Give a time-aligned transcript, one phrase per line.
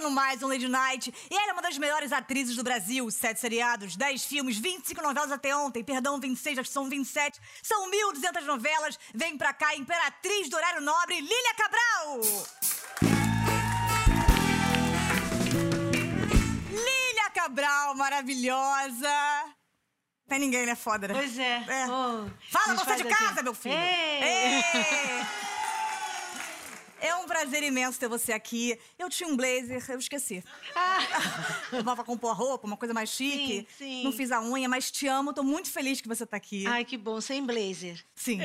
[0.00, 1.12] começando mais um Lady Night.
[1.30, 3.10] E ela é uma das melhores atrizes do Brasil.
[3.10, 5.84] Sete seriados, dez filmes, 25 novelas até ontem.
[5.84, 7.38] Perdão, 26, acho que são 27.
[7.62, 8.98] São 1.200 novelas.
[9.14, 12.20] Vem pra cá, Imperatriz do Horário Nobre, Lília Cabral!
[16.70, 19.08] Lília Cabral, maravilhosa!
[20.28, 20.74] Tem ninguém, né?
[20.76, 21.14] Foda, né?
[21.14, 21.64] Pois é.
[21.88, 23.74] Oh, Fala, você de casa, meu filho!
[23.74, 24.22] Ei!
[24.22, 25.49] Ei!
[27.00, 28.78] É um prazer imenso ter você aqui.
[28.98, 30.44] Eu tinha um blazer, eu esqueci.
[30.74, 30.98] Ah,
[31.72, 33.66] Eu tava compor a roupa, uma coisa mais chique.
[33.78, 34.04] Sim, sim.
[34.04, 35.32] Não fiz a unha, mas te amo.
[35.32, 36.66] Tô muito feliz que você tá aqui.
[36.66, 38.04] ai, que bom, sem blazer.
[38.14, 38.38] Sim.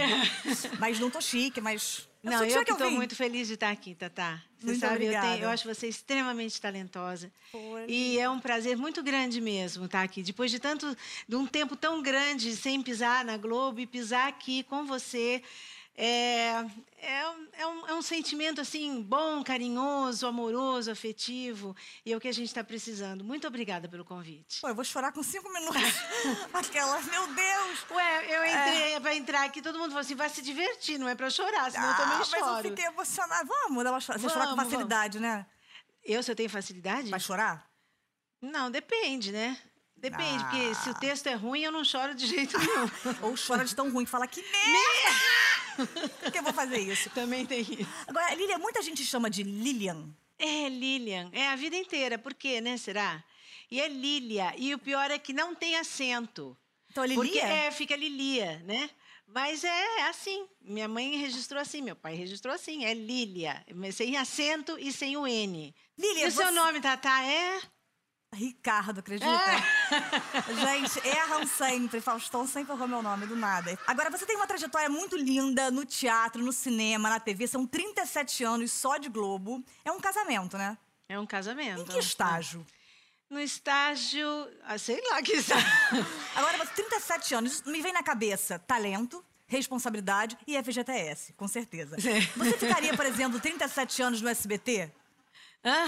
[0.80, 2.08] mas não tô chique, mas.
[2.24, 2.96] Não, eu que eu estou vim.
[2.96, 4.42] muito feliz de estar aqui, Tatá.
[4.60, 5.28] Você Muito sabe, eu, obrigada.
[5.34, 7.32] tenho- eu acho você extremamente talentosa.
[7.52, 7.86] Poxa.
[7.88, 10.24] E é um prazer muito grande mesmo estar aqui.
[10.24, 10.98] Depois de tanto,
[11.30, 15.44] de um tempo tão grande sem pisar na Globo e pisar aqui com você.
[15.98, 16.66] É,
[17.02, 21.74] é, um- é um, é um sentimento assim bom, carinhoso, amoroso, afetivo.
[22.06, 23.24] E é o que a gente está precisando.
[23.24, 24.60] Muito obrigada pelo convite.
[24.60, 25.82] Pô, eu vou chorar com cinco minutos.
[26.54, 27.86] Aquela, meu Deus!
[27.92, 31.16] Ué, eu entrei para entrar aqui, todo mundo falou assim: vai se divertir, não é
[31.16, 32.42] para chorar, senão eu também Ah, choro.
[32.46, 33.46] mas eu fiquei emocionada.
[33.46, 34.22] Vamos uma chorada.
[34.22, 35.46] Você chorar com Vamos, facilidade, né?
[36.04, 37.10] Eu, se eu tenho facilidade?
[37.10, 37.68] Vai chorar?
[38.42, 39.58] Não, depende, né?
[39.98, 40.48] Depende, Ah.
[40.50, 42.90] porque se o texto é ruim, eu não choro de jeito nenhum.
[43.24, 45.45] Ou chora de tão ruim que fala que merda!
[45.76, 47.10] Por que eu vou fazer isso?
[47.12, 47.88] Também tem isso.
[48.08, 50.08] Agora, Lilian, muita gente chama de Lilian.
[50.38, 51.30] É, Lilian.
[51.32, 52.18] É a vida inteira.
[52.18, 52.78] Por quê, né?
[52.78, 53.24] Será?
[53.72, 54.54] E é Lília.
[54.58, 56.56] E o pior é que não tem acento.
[56.92, 57.24] Então, Lilia?
[57.24, 58.90] Porque é, fica Lilia, né?
[59.28, 60.46] Mas é assim.
[60.62, 62.86] Minha mãe registrou assim, meu pai registrou assim.
[62.86, 63.66] É Lília.
[63.74, 65.74] mas Sem acento e sem o N.
[65.98, 67.62] Lilian, e o seu você- nome, Tatá, é?
[68.36, 69.30] Ricardo, acredita?
[70.66, 72.02] Gente, erram sempre.
[72.02, 73.78] Faustão sempre errou meu nome, do nada.
[73.88, 77.48] Agora, você tem uma trajetória muito linda no teatro, no cinema, na TV.
[77.48, 79.64] São 37 anos só de Globo.
[79.84, 80.78] É um casamento, né?
[81.08, 81.82] É um casamento.
[81.82, 82.66] Em que estágio?
[83.30, 84.28] No estágio.
[84.64, 85.68] Ah, sei lá que estágio.
[86.36, 92.00] Agora, você 37 anos, me vem na cabeça talento, responsabilidade e FGTS, com certeza.
[92.00, 92.22] Sim.
[92.36, 94.92] Você ficaria, por exemplo, 37 anos no SBT?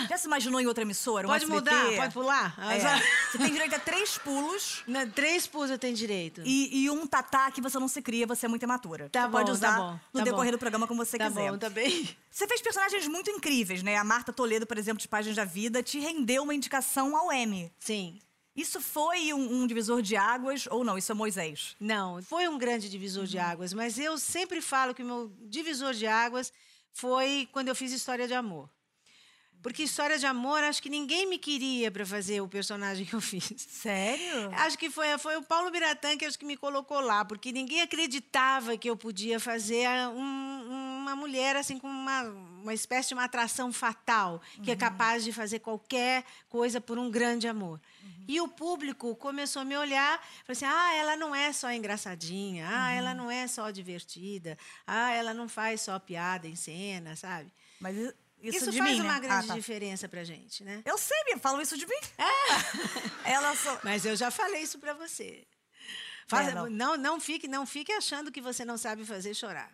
[0.10, 1.28] Já se imaginou em outra emissora?
[1.28, 1.86] Pode mudar?
[1.96, 2.56] Pode pular?
[2.60, 2.78] É.
[3.32, 4.84] Você tem direito a três pulos
[5.14, 6.42] Três pus eu tenho direito.
[6.46, 9.10] e, e um tatá que você não se cria, você é muito imatura.
[9.10, 10.58] Tá você pode bom, usar tá bom, no tá decorrer bom.
[10.58, 11.52] do programa como você tá quiser.
[11.52, 12.08] bom, tá bem.
[12.38, 13.98] Você fez personagens muito incríveis, né?
[13.98, 17.72] A Marta Toledo, por exemplo, de Páginas da Vida, te rendeu uma indicação ao Emmy.
[17.80, 18.20] Sim.
[18.56, 20.98] Isso foi um, um divisor de águas ou não?
[21.00, 21.76] Isso é Moisés?
[21.80, 23.28] Não, foi um grande divisor Uhum.
[23.30, 26.54] de águas, mas eu sempre falo que o meu divisor de águas
[26.94, 28.70] foi quando eu fiz História de Amor.
[29.62, 33.20] Porque História de Amor, acho que ninguém me queria para fazer o personagem que eu
[33.22, 33.54] fiz.
[33.58, 34.50] Sério?
[34.54, 37.82] Acho que foi, foi o Paulo Biratã que acho que me colocou lá, porque ninguém
[37.82, 43.24] acreditava que eu podia fazer um- uma mulher assim com uma, uma espécie de uma
[43.26, 47.80] atração fatal, que é capaz de fazer qualquer coisa por um grande amor.
[48.28, 52.68] E o público começou a me olhar, falou assim: ah, ela não é só engraçadinha,
[52.70, 57.50] ah, ela não é só divertida, ah, ela não faz só piada em cena, sabe?
[57.80, 57.96] Mas
[58.42, 59.20] isso, Isso, faz mim, uma né?
[59.20, 59.54] grande Ah, tá.
[59.56, 60.82] diferença pra gente, né?
[60.86, 62.00] Eu sei, me falam isso de mim.
[63.26, 63.80] Ela só...
[63.84, 65.46] Mas eu já falei isso para você.
[66.28, 66.70] Faz- É, não.
[66.70, 66.98] não.
[66.98, 69.72] Não, fique, não fique achando que você não sabe fazer chorar.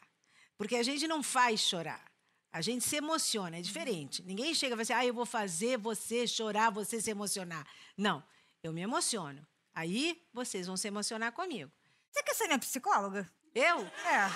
[0.58, 2.04] Porque a gente não faz chorar.
[2.52, 4.22] A gente se emociona, é diferente.
[4.24, 7.66] Ninguém chega e vai dizer, ah, eu vou fazer você chorar, você se emocionar.
[7.98, 8.24] Não,
[8.62, 9.46] eu me emociono.
[9.74, 11.72] Aí vocês vão se emocionar comigo.
[12.12, 13.28] Você quer ser minha psicóloga?
[13.56, 13.80] Eu?
[14.06, 14.30] É.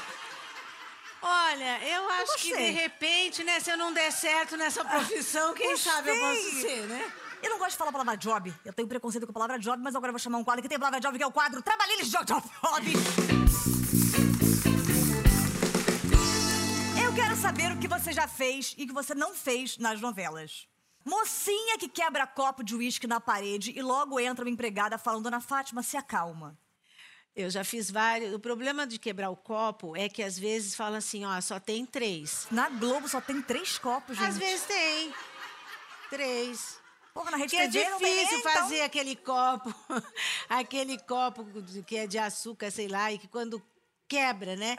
[1.22, 5.76] Olha, eu acho que de repente, né, se eu não der certo nessa profissão, quem
[5.76, 7.12] sabe eu posso ser, né?
[7.42, 8.54] Eu não gosto de falar a palavra job.
[8.66, 10.68] Eu tenho preconceito com a palavra job, mas agora eu vou chamar um quadro que
[10.68, 12.94] tem a palavra job, que é o quadro Trabalhinhos Job Job Job.
[17.04, 20.02] Eu quero saber o que você já fez e o que você não fez nas
[20.02, 20.68] novelas.
[21.06, 25.40] Mocinha que quebra copo de uísque na parede e logo entra uma empregada falando, Dona
[25.40, 26.58] Fátima, se acalma.
[27.38, 28.34] Eu já fiz vários.
[28.34, 31.86] O problema de quebrar o copo é que às vezes falam assim, ó, só tem
[31.86, 32.48] três.
[32.50, 34.28] Na Globo só tem três copos, gente.
[34.28, 35.14] Às vezes tem.
[36.10, 36.80] Três.
[37.14, 38.52] Porra, na Rede Que é TV nem, difícil então.
[38.54, 39.72] fazer aquele copo,
[40.50, 41.46] aquele copo
[41.86, 43.62] que é de açúcar, sei lá, e que quando
[44.08, 44.76] quebra, né?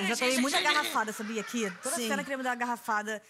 [0.00, 1.42] Eu já tomei muita garrafada, sabia?
[1.42, 1.70] Aqui.
[1.82, 2.08] Toda Sim.
[2.08, 3.22] cena queria me dar uma garrafada.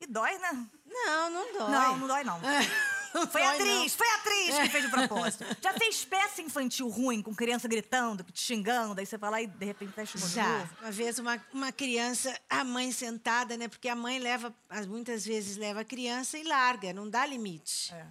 [0.00, 0.66] E dói, né?
[0.84, 1.70] Não, não dói.
[1.70, 2.40] Não, não dói, não.
[3.30, 5.44] Foi a atriz, foi a atriz que fez de propósito.
[5.62, 9.46] Já fez peça infantil ruim, com criança gritando, te xingando, aí você vai lá e
[9.46, 10.68] de repente tá xingando Já.
[10.80, 13.68] Uma vez uma, uma criança, a mãe sentada, né?
[13.68, 17.94] Porque a mãe leva, as- muitas vezes leva a criança e larga, não dá limite.
[17.94, 18.06] É.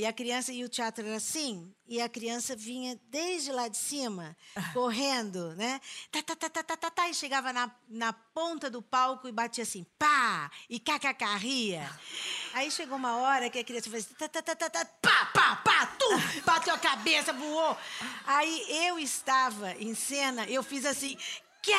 [0.00, 3.76] E a criança, e o teatro era assim, e a criança vinha desde lá de
[3.76, 4.34] cima,
[4.72, 5.78] correndo, né?
[6.10, 9.32] Tá, tá, tá, tá, tá, tá, tá, e chegava na, na ponta do palco e
[9.32, 11.86] batia assim, pá, e kkk, ria.
[12.54, 15.56] Aí chegou uma hora que a criança fez tá, tá, tá, tá, tá, pá, pá,
[15.56, 17.76] pá, tu, bateu a cabeça, voou.
[18.26, 21.14] Aí eu estava em cena, eu fiz assim,
[21.60, 21.76] Kia,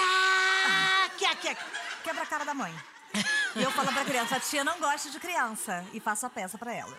[1.17, 1.57] kia, kia.
[2.03, 2.71] Quebra a cara da mãe.
[3.55, 5.83] E eu falo pra criança, a tia não gosta de criança.
[5.91, 6.95] E faço a peça pra ela.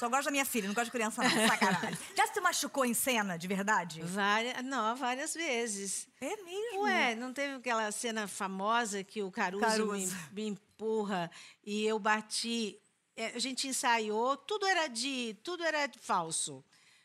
[0.00, 1.98] Só gosto da minha filha, não gosto de criança não, sacanagem.
[2.16, 4.00] Já se machucou em cena, de verdade?
[4.00, 6.08] Várias, não, várias vezes.
[6.18, 6.84] É mesmo?
[6.84, 9.92] Ué, não teve aquela cena famosa que o Caruso, Caruso.
[9.92, 11.30] Me, me empurra
[11.62, 12.80] e eu bati.
[13.14, 16.64] É, A gente ensaiou, tudo era de, tudo era falso.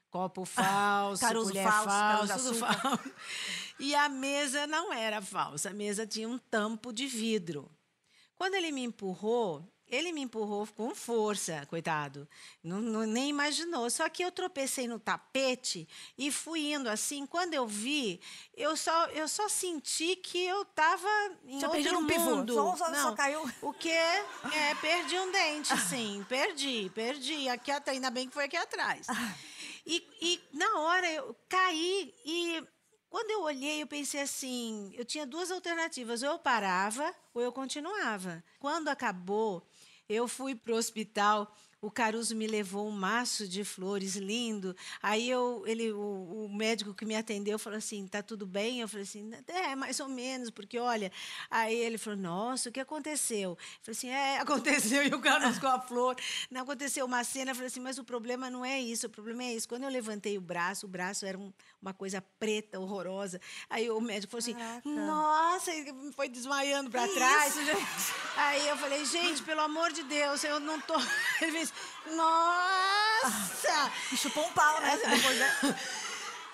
[0.10, 3.14] Copo falso, Caruso colher falso, falso, tudo falso.
[3.78, 7.70] E a mesa não era falsa, a mesa tinha um tampo de vidro.
[8.38, 12.28] Quando ele me empurrou, ele me empurrou com força, coitado.
[12.64, 13.90] Não, não- nem imaginou.
[13.90, 15.88] Só que eu tropecei no tapete
[16.18, 17.26] e fui indo assim.
[17.26, 18.20] Quando eu vi,
[18.56, 21.08] eu só, eu só senti que eu estava
[21.46, 22.36] em outro um pivô.
[22.38, 22.54] mundo.
[22.54, 23.50] Só- só- só Não, caiu.
[23.62, 23.90] O quê?
[23.90, 26.26] É, perdi um dente, sim.
[26.28, 27.48] Perdi, perdi.
[27.50, 29.08] Aqui atrás, ainda bem que foi aqui atrás.
[29.86, 32.64] E, e na hora eu caí e
[33.08, 37.52] quando eu olhei, eu pensei assim: eu tinha duas alternativas, ou eu parava ou eu
[37.52, 38.44] continuava.
[38.60, 39.66] Quando acabou,
[40.08, 41.52] eu fui para o hospital.
[41.86, 44.76] O Caruso me levou um maço de flores lindo.
[45.02, 48.80] Aí eu, ele, o, o médico que me atendeu falou assim: tá tudo bem?
[48.82, 51.12] Eu falei assim: é, mais ou menos, porque olha.
[51.50, 53.52] Aí ele falou: nossa, o que aconteceu?
[53.52, 55.04] Eu falei assim: é, aconteceu.
[55.06, 56.16] E o Caruso com a flor.
[56.50, 57.52] Não aconteceu uma cena.
[57.52, 59.68] Eu falei assim: mas o problema não é isso, o problema é isso.
[59.70, 63.40] Quando eu levantei o braço, o braço era um- uma coisa preta, horrorosa.
[63.70, 64.90] Aí o médico falou assim: Caraca.
[64.90, 67.56] nossa, ele foi desmaiando para trás.
[67.56, 68.14] isso?
[68.38, 70.96] Aí eu falei, gente, pelo amor de Deus, eu não tô.
[71.42, 71.74] Ele fez,
[72.12, 73.92] nossa!
[74.12, 74.98] E chupou um pau, né?
[74.98, 75.80] Depois, né?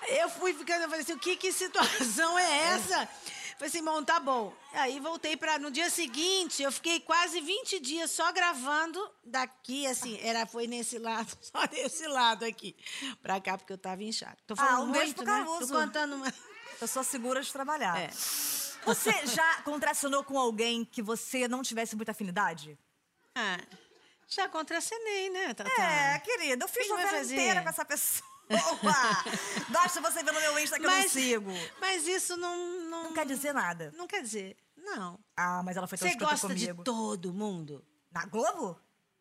[0.08, 3.08] Eu fui ficando, eu falei assim, o que, que situação é essa?
[3.52, 4.52] Falei assim, bom, tá bom.
[4.72, 10.18] Aí voltei para no dia seguinte, eu fiquei quase 20 dias só gravando daqui, assim,
[10.20, 12.74] era, foi nesse lado, só desse lado aqui,
[13.22, 14.36] pra cá, porque eu tava inchado.
[14.44, 15.44] Tô falando Ah, um beijo muito, pro né?
[15.44, 16.34] Tô contando uma...
[16.80, 17.96] Pessoa segura de trabalhar.
[18.00, 18.10] É.
[18.84, 22.76] Você já contracionou com alguém que você não tivesse muita afinidade?
[23.36, 23.58] Ah,
[24.28, 25.70] já contracenei, né, Tatá?
[25.82, 28.30] É, querida, eu fiz vai novela inteira com essa pessoa.
[29.70, 31.50] Basta você ver no meu Insta que eu não sigo.
[31.80, 33.04] Mas isso não, não.
[33.04, 33.92] Não quer dizer nada.
[33.96, 34.56] Não quer dizer.
[34.76, 35.18] Não.
[35.36, 36.78] Ah, mas ela foi tão Você gosta comigo.
[36.78, 37.84] de todo mundo?
[38.10, 38.78] Na Globo?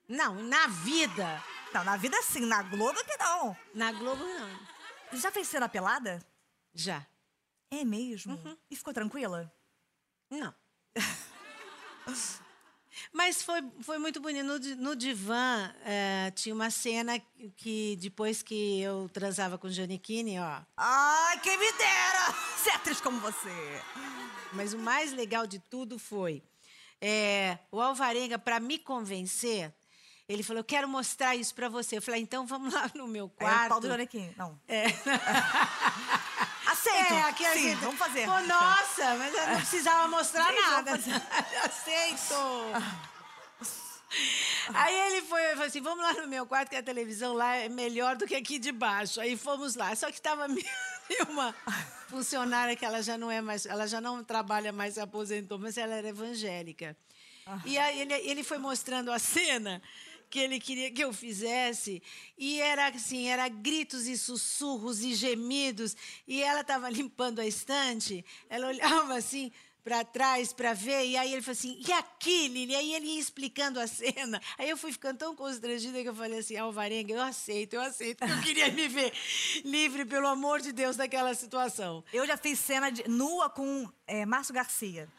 [0.07, 1.43] Não, na vida.
[1.73, 3.55] Não, na vida sim, na Globo que não.
[3.73, 5.17] Na Globo, não.
[5.17, 6.19] Já fez cena pelada?
[6.73, 7.05] Já.
[7.69, 8.33] É mesmo?
[8.33, 8.57] Uhum.
[8.69, 9.51] E ficou tranquila?
[10.29, 10.53] Não.
[13.13, 14.43] Mas foi, foi muito bonito.
[14.43, 17.21] No, no divã, eh, tinha uma cena
[17.57, 20.61] que depois que eu transava com o Giannichini, ó.
[20.77, 23.81] Ai, quem me dera ser atriz como você.
[24.53, 26.43] Mas o mais legal de tudo foi
[27.01, 29.73] é, o Alvarenga, para me convencer,
[30.29, 31.97] ele falou: Eu quero mostrar isso para você.
[31.97, 33.79] Eu falei: Então vamos lá no meu Aí, o pau quarto.
[33.81, 34.31] do Jonequim.
[34.37, 34.59] Não.
[34.67, 34.85] É.
[37.01, 38.25] É, aqui a Sim, gente- vamos fazer.
[38.25, 40.91] Pô, nossa, mas eu não precisava mostrar Gente, nada.
[41.65, 42.35] Aceito.
[44.73, 47.69] Aí ele foi, falou assim: vamos lá no meu quarto, que a televisão lá é
[47.69, 49.21] melhor do que aqui de baixo.
[49.21, 49.95] Aí fomos lá.
[49.95, 50.47] Só que estava
[51.29, 51.55] uma
[52.09, 55.77] funcionária que ela já não é mais, ela já não trabalha mais, se aposentou, mas
[55.77, 56.95] ela era evangélica.
[57.65, 59.81] E aí ele, ele foi mostrando a cena
[60.31, 62.01] que ele queria que eu fizesse
[62.37, 65.95] e era assim, era gritos e sussurros e gemidos
[66.25, 69.51] e ela estava limpando a estante, ela olhava assim
[69.83, 72.75] para trás para ver e aí ele falou assim, e aqui, Lili?
[72.75, 74.39] Aí ele ia explicando a cena.
[74.57, 78.23] Aí eu fui ficando tão constrangida que eu falei assim, Alvarenga, eu aceito, eu aceito,
[78.23, 79.11] eu queria me ver
[79.65, 82.03] livre, pelo amor de Deus, daquela situação.
[82.13, 85.09] Eu já fiz cena de, nua com é, Márcio Garcia.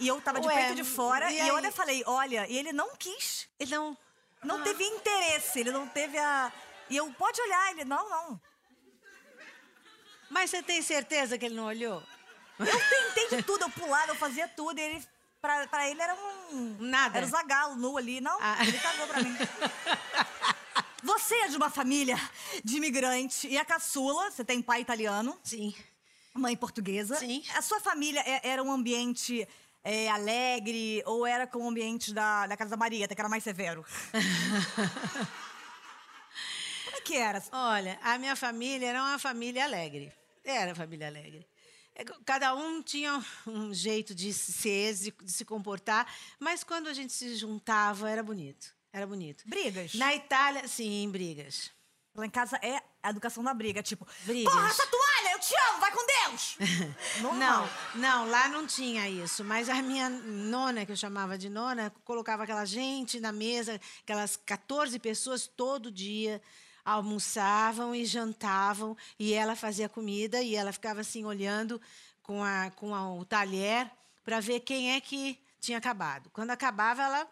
[0.00, 2.56] E eu tava de Ué, peito de fora e e, eu ainda falei, olha, e
[2.56, 3.48] ele não quis.
[3.58, 3.96] Ele não...
[4.42, 4.62] Não Ah.
[4.62, 6.52] teve interesse, ele não teve a.
[6.90, 8.40] E eu, pode olhar, ele, não, não.
[10.30, 12.02] Mas você tem certeza que ele não olhou?
[12.58, 15.04] Eu tentei de tudo, eu pulava, eu fazia tudo, e ele.
[15.40, 16.14] Pra, pra ele era
[16.52, 16.76] um.
[16.80, 17.18] Nada.
[17.18, 18.20] Era o Zagalo nu ali.
[18.20, 18.58] Não, Ah.
[18.62, 19.34] ele cagou pra mim.
[21.02, 22.16] Você é de uma família
[22.64, 25.72] de imigrante e a caçula, você tem pai italiano, Sim.
[26.34, 27.14] mãe portuguesa.
[27.16, 27.44] Sim.
[27.56, 29.46] A sua família é- era um ambiente
[29.88, 33.42] é, alegre ou era como o ambiente da, da Casa da Marieta, que era mais
[33.42, 33.82] severo?
[36.84, 37.42] Como é que era?
[37.50, 40.12] Olha, a minha família era uma família alegre.
[40.44, 41.48] Era família alegre.
[41.94, 46.06] É, Cada um tinha um jeito de ser, de se comportar,
[46.38, 48.76] mas quando a gente se juntava era bonito.
[48.92, 49.42] Era bonito.
[49.46, 49.94] Brigas?
[49.94, 51.70] Na Itália, sim, brigas.
[52.14, 53.82] Lá em casa é a educação da briga.
[53.82, 54.52] Tipo, Brigas.
[54.52, 56.56] porra, essa toalha, eu te amo, vai com Deus!
[57.38, 59.42] Não, não, lá não tinha isso.
[59.44, 64.36] Mas a minha nona, que eu chamava de nona, colocava aquela gente na mesa, aquelas
[64.36, 66.40] 14 pessoas todo dia
[66.84, 71.80] almoçavam e jantavam e ela fazia comida e ela ficava assim olhando
[72.22, 73.90] com, a, com a, o talher
[74.24, 76.30] para ver quem é que tinha acabado.
[76.30, 77.28] Quando acabava, ela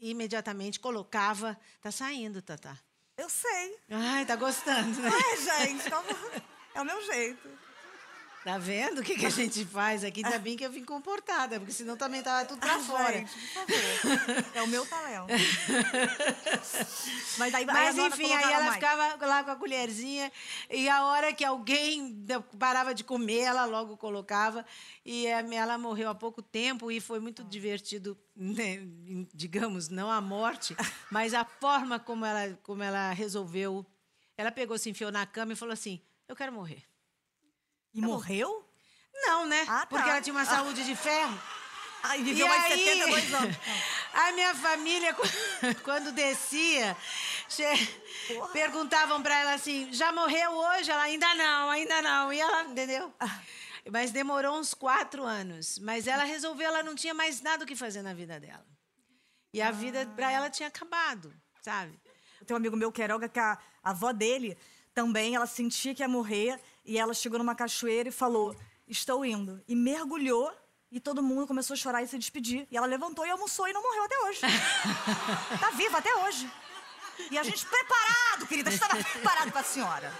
[0.00, 1.58] imediatamente colocava.
[1.80, 2.78] Tá saindo, Tatá.
[3.16, 3.78] Eu sei.
[3.90, 5.10] Ai, tá gostando, né?
[5.12, 6.08] Ai, gente, calma.
[6.74, 7.48] é o meu jeito.
[8.46, 10.24] Tá vendo o que, que a gente faz aqui?
[10.24, 13.18] Ainda bem que eu vim comportada, porque senão também tava tudo pra Ah, fora.
[13.18, 13.74] Gente, por favor.
[14.54, 15.26] É o meu talento.
[17.38, 18.74] Mas aí, aí Mas nona enfim, aí ela mais.
[18.74, 20.30] ficava lá com a colherzinha
[20.70, 22.24] e a hora que alguém
[22.56, 24.64] parava de comer, ela logo colocava.
[25.04, 28.78] E ela morreu há pouco tempo e foi muito divertido, né,
[29.34, 30.76] digamos, não a morte,
[31.10, 33.84] mas a forma como ela, como ela resolveu.
[34.38, 36.84] Ela pegou, se enfiou na cama e falou assim: Eu quero morrer.
[37.96, 38.64] E morreu?
[39.14, 39.62] Não, né?
[39.68, 39.86] Ah, tá.
[39.86, 41.36] Porque ela tinha uma saúde de ferro.
[42.02, 43.56] Ai, viveu mais 72 anos.
[44.14, 45.22] A minha família, qu-
[45.82, 46.96] quando descia,
[48.28, 48.48] Porra.
[48.52, 50.90] perguntavam para ela assim: já morreu hoje?
[50.90, 52.32] Ela ainda não, ainda não.
[52.32, 53.12] E ela, entendeu?
[53.18, 53.40] Ah.
[53.90, 55.78] Mas demorou uns quatro anos.
[55.78, 58.66] Mas ela resolveu, ela não tinha mais nada o que fazer na vida dela.
[59.52, 60.06] E a vida Ah.
[60.14, 61.98] para ela tinha acabado, sabe?
[62.46, 64.58] Tem um amigo meu, Queiroga, que a a avó dele
[64.94, 66.60] também, ela sentia que ia morrer.
[66.86, 68.54] E ela chegou numa cachoeira e falou,
[68.86, 69.62] estou indo.
[69.66, 70.52] E mergulhou.
[70.90, 72.66] E todo mundo começou a chorar e se despedir.
[72.70, 74.40] E ela levantou e almoçou e não morreu até hoje.
[75.60, 76.50] tá viva até hoje.
[77.30, 78.70] E a gente preparado, querida.
[78.70, 80.12] A gente estava preparado para a senhora.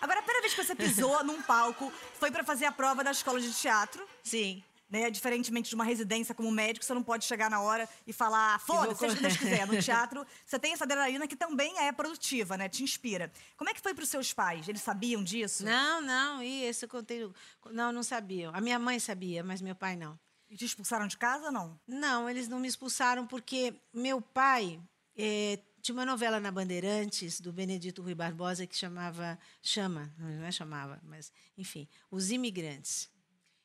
[0.00, 3.10] Agora, a primeira vez que você pisou num palco foi para fazer a prova da
[3.10, 4.06] escola de teatro.
[4.22, 4.62] Sim.
[4.88, 5.10] Né?
[5.10, 9.00] Diferentemente de uma residência como médico, você não pode chegar na hora e falar, foda-se,
[9.00, 9.66] seja o que Deus quiser.
[9.66, 12.68] No teatro, você tem essa adrenalina que também é produtiva, né?
[12.68, 13.32] Te inspira.
[13.56, 14.68] Como é que foi para os seus pais?
[14.68, 15.64] Eles sabiam disso?
[15.64, 17.28] Não, não, e esse eu contei.
[17.70, 18.52] Não, não sabiam.
[18.54, 20.18] A minha mãe sabia, mas meu pai não.
[20.48, 21.80] E te expulsaram de casa ou não?
[21.86, 24.80] Não, eles não me expulsaram porque meu pai
[25.16, 30.50] eh, tinha uma novela na Bandeirantes do Benedito Rui Barbosa que chamava Chama, não é
[30.50, 33.10] chamava, mas enfim, Os Imigrantes.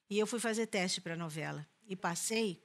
[0.10, 2.62] E eu fui fazer teste para a novela e passei.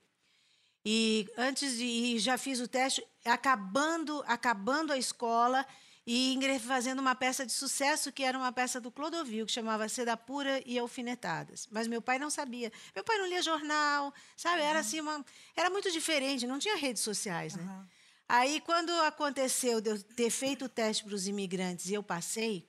[0.84, 5.66] E antes de ir, já fiz o teste, acabando, acabando a escola
[6.06, 10.16] e fazendo uma peça de sucesso que era uma peça do Clodovil, que chamava Seda
[10.16, 11.66] Pura e Alfinetadas.
[11.70, 12.70] Mas meu pai não sabia.
[12.94, 14.62] Meu pai não lia jornal, sabe?
[14.62, 15.24] Era assim uma,
[15.56, 17.62] era muito diferente, não tinha redes sociais, né?
[17.62, 17.88] Aham.
[18.26, 22.68] Aí quando aconteceu de eu ter feito o teste para os imigrantes e eu passei,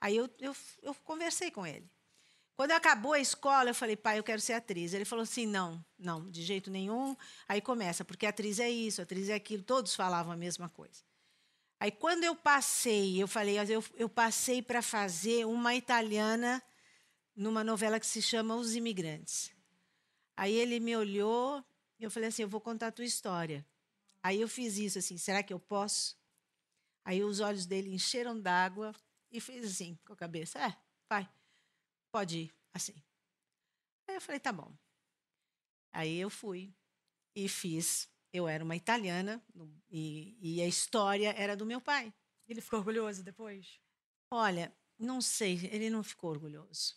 [0.00, 1.91] aí eu, eu, eu conversei com ele.
[2.62, 4.94] Quando acabou a escola, eu falei, pai, eu quero ser atriz.
[4.94, 7.16] Ele falou assim: não, não, de jeito nenhum.
[7.48, 9.64] Aí começa, porque atriz é isso, atriz é aquilo.
[9.64, 11.02] Todos falavam a mesma coisa.
[11.80, 16.62] Aí quando eu passei, eu falei, eu, eu passei para fazer uma italiana
[17.34, 19.50] numa novela que se chama Os Imigrantes.
[20.36, 21.64] Aí ele me olhou
[21.98, 23.66] e eu falei assim: eu vou contar a tua história.
[24.22, 26.16] Aí eu fiz isso assim: será que eu posso?
[27.04, 28.94] Aí os olhos dele encheram d'água
[29.32, 30.76] e fez assim com a cabeça: é,
[31.08, 31.28] vai,
[32.12, 32.94] pode ir, assim.
[34.06, 34.72] Aí eu falei: tá bom.
[35.92, 36.74] Aí eu fui
[37.34, 38.08] e fiz.
[38.32, 39.42] Eu era uma italiana
[39.90, 42.12] e, e a história era do meu pai.
[42.48, 43.78] Ele ficou orgulhoso depois?
[44.30, 46.96] Olha, não sei, ele não ficou orgulhoso.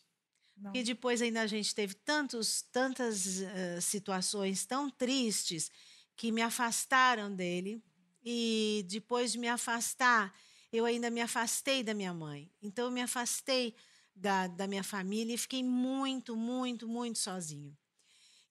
[0.55, 0.73] Não.
[0.73, 5.69] E depois ainda a gente teve tantos, tantas eh, situações tão tristes
[6.15, 7.83] que me afastaram dele.
[8.23, 10.33] E depois de me afastar,
[10.71, 12.49] eu ainda me afastei da minha mãe.
[12.61, 13.75] Então eu me afastei
[14.15, 17.75] da, da minha família e fiquei muito, muito, muito sozinho.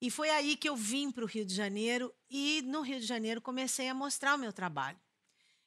[0.00, 3.06] E foi aí que eu vim para o Rio de Janeiro e no Rio de
[3.06, 4.99] Janeiro comecei a mostrar o meu trabalho.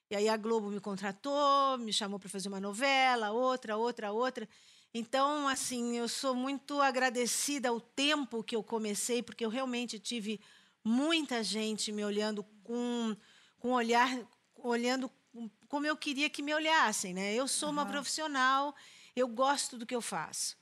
[0.10, 4.48] E aí a Globo me contratou, me chamou para fazer uma novela, outra, outra, outra.
[4.94, 10.40] Então, assim, eu sou muito agradecida ao tempo que eu comecei, porque eu realmente tive
[10.84, 13.16] muita gente me olhando com,
[13.60, 14.10] com olhar,
[14.56, 17.34] olhando com- como eu queria que me olhassem, né?
[17.34, 18.74] Eu sou uma profissional,
[19.20, 20.56] eu gosto do que eu faço.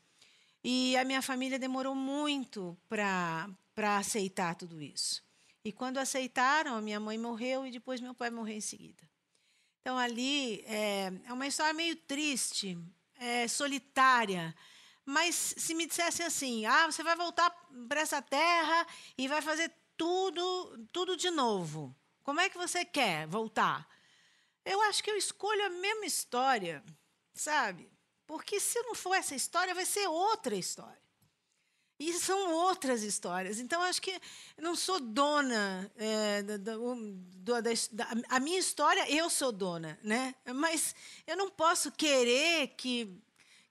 [0.63, 3.47] E a minha família demorou muito para
[3.97, 5.23] aceitar tudo isso.
[5.63, 9.03] E quando aceitaram, a minha mãe morreu e depois meu pai morreu em seguida.
[9.81, 12.77] Então, ali é, é uma história meio triste,
[13.17, 14.55] é, solitária.
[15.05, 17.51] Mas se me dissessem assim, ah, você vai voltar
[17.87, 21.95] para essa terra e vai fazer tudo, tudo de novo.
[22.23, 23.87] Como é que você quer voltar?
[24.63, 26.83] Eu acho que eu escolho a mesma história,
[27.33, 27.94] sabe?
[28.27, 31.05] Porque se não for essa história, vai ser outra história.
[31.97, 33.57] E são outras histórias.
[33.57, 34.19] Então, acho que
[34.57, 40.35] não sou dona é, da, da, da, da, A minha história, eu sou dona, né?
[40.55, 40.93] Mas
[41.25, 43.09] eu não posso querer que,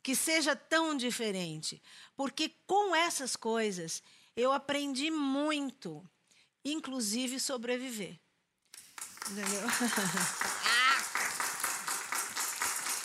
[0.02, 1.82] que seja tão diferente.
[2.16, 4.02] Porque com essas coisas,
[4.34, 6.02] eu aprendi muito,
[6.64, 8.18] inclusive sobreviver.
[9.30, 9.62] Entendeu?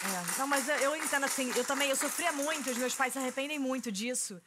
[0.01, 3.19] É, não, mas eu entendo assim, eu também, eu sofria muito, os meus pais se
[3.19, 4.41] arrependem muito disso.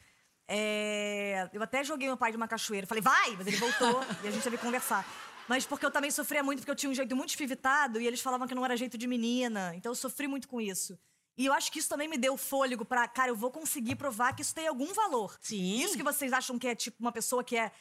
[0.47, 2.87] É, eu até joguei meu pai de uma cachoeira.
[2.87, 3.35] Falei, vai!
[3.37, 5.05] Mas ele voltou e a gente teve que conversar.
[5.47, 8.21] Mas porque eu também sofria muito, porque eu tinha um jeito muito espivitado e eles
[8.21, 9.73] falavam que não era jeito de menina.
[9.75, 10.97] Então eu sofri muito com isso.
[11.37, 14.33] E eu acho que isso também me deu fôlego pra, cara, eu vou conseguir provar
[14.33, 15.37] que isso tem algum valor.
[15.41, 15.81] Sim.
[15.81, 17.71] Isso que vocês acham que é tipo uma pessoa que é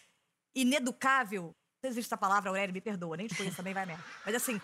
[0.54, 1.54] ineducável.
[1.82, 4.02] Não existe essa palavra, Aurélia, me perdoa, nem te conheço também, vai mesmo.
[4.24, 4.60] Mas assim,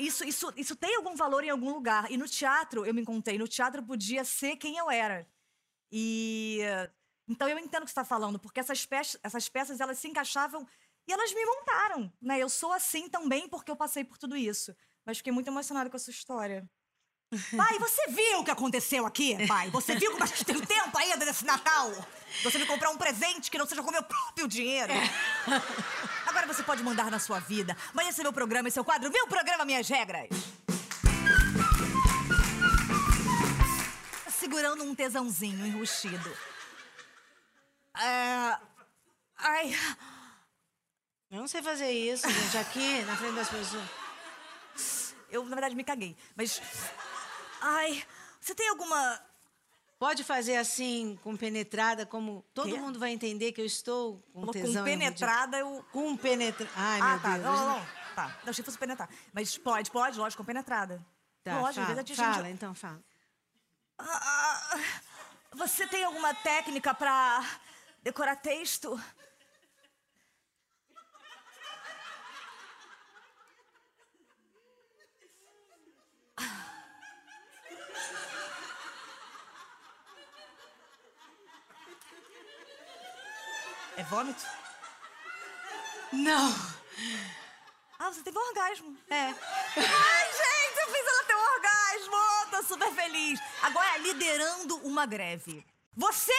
[0.00, 2.10] isso, isso, isso tem algum valor em algum lugar.
[2.10, 5.26] E no teatro, eu me encontrei, no teatro podia ser quem eu era.
[5.92, 6.60] E
[7.28, 10.08] então eu entendo o que você está falando, porque essas peças, essas peças elas se
[10.08, 10.66] encaixavam
[11.06, 12.38] e elas me montaram, né?
[12.38, 14.74] Eu sou assim também porque eu passei por tudo isso.
[15.06, 16.68] Mas fiquei muito emocionada com a sua história.
[17.56, 19.70] Pai, você viu o que aconteceu aqui, pai?
[19.70, 21.92] Você viu como a gente tem tempo ainda nesse Natal?
[22.42, 24.92] Você me comprar um presente que não seja com meu próprio dinheiro.
[24.92, 25.00] É.
[26.30, 27.76] Agora você pode mandar na sua vida.
[27.92, 29.10] Mas esse é meu programa, esse é o quadro.
[29.10, 30.28] Meu programa, minhas regras.
[34.38, 36.32] Segurando um tesãozinho enrustido.
[37.96, 38.56] É...
[39.38, 39.74] Ai.
[41.32, 45.14] Eu não sei fazer isso, gente, aqui, na frente das pessoas.
[45.30, 46.16] Eu, na verdade, me caguei.
[46.36, 46.62] Mas.
[47.60, 48.04] Ai,
[48.40, 49.20] você tem alguma.
[50.00, 54.82] Pode fazer assim, com penetrada, como todo mundo vai entender que eu estou com tesão.
[54.82, 55.84] Com penetrada, eu.
[55.92, 56.72] Com penetrada.
[56.74, 57.32] Ai, ah, meu tá.
[57.32, 57.44] Deus.
[57.44, 57.86] Não, não, não.
[58.16, 58.38] Tá.
[58.42, 59.10] Não, achei que fosse penetrar.
[59.30, 61.04] Mas pode, pode, lógico, com penetrada.
[61.44, 62.54] Tá, lógico, fala, às fala, gente...
[62.54, 62.98] então fala.
[63.98, 64.80] Ah,
[65.52, 67.44] você tem alguma técnica pra
[68.02, 68.98] decorar texto.
[84.00, 84.42] É vômito?
[86.10, 86.54] Não.
[87.98, 88.96] Ah, você teve um orgasmo.
[89.10, 89.26] É.
[89.26, 92.16] Ai, gente, eu fiz ela ter um orgasmo.
[92.50, 93.38] Tô super feliz.
[93.60, 95.66] Agora, liderando uma greve.
[95.94, 96.32] Você,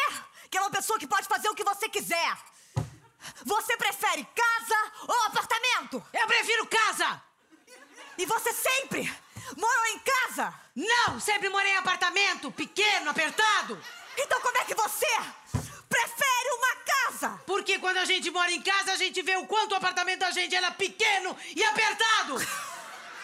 [0.49, 2.35] que é uma pessoa que pode fazer o que você quiser.
[3.45, 6.03] Você prefere casa ou apartamento?
[6.13, 7.21] Eu prefiro casa!
[8.17, 9.03] E você sempre
[9.55, 10.51] morou em casa?
[10.75, 13.79] Não, sempre morei em apartamento, pequeno, apertado.
[14.17, 15.15] Então como é que você
[15.87, 16.80] prefere uma
[17.11, 17.41] casa?
[17.45, 20.31] Porque quando a gente mora em casa, a gente vê o quanto o apartamento da
[20.31, 22.35] gente era pequeno e apertado.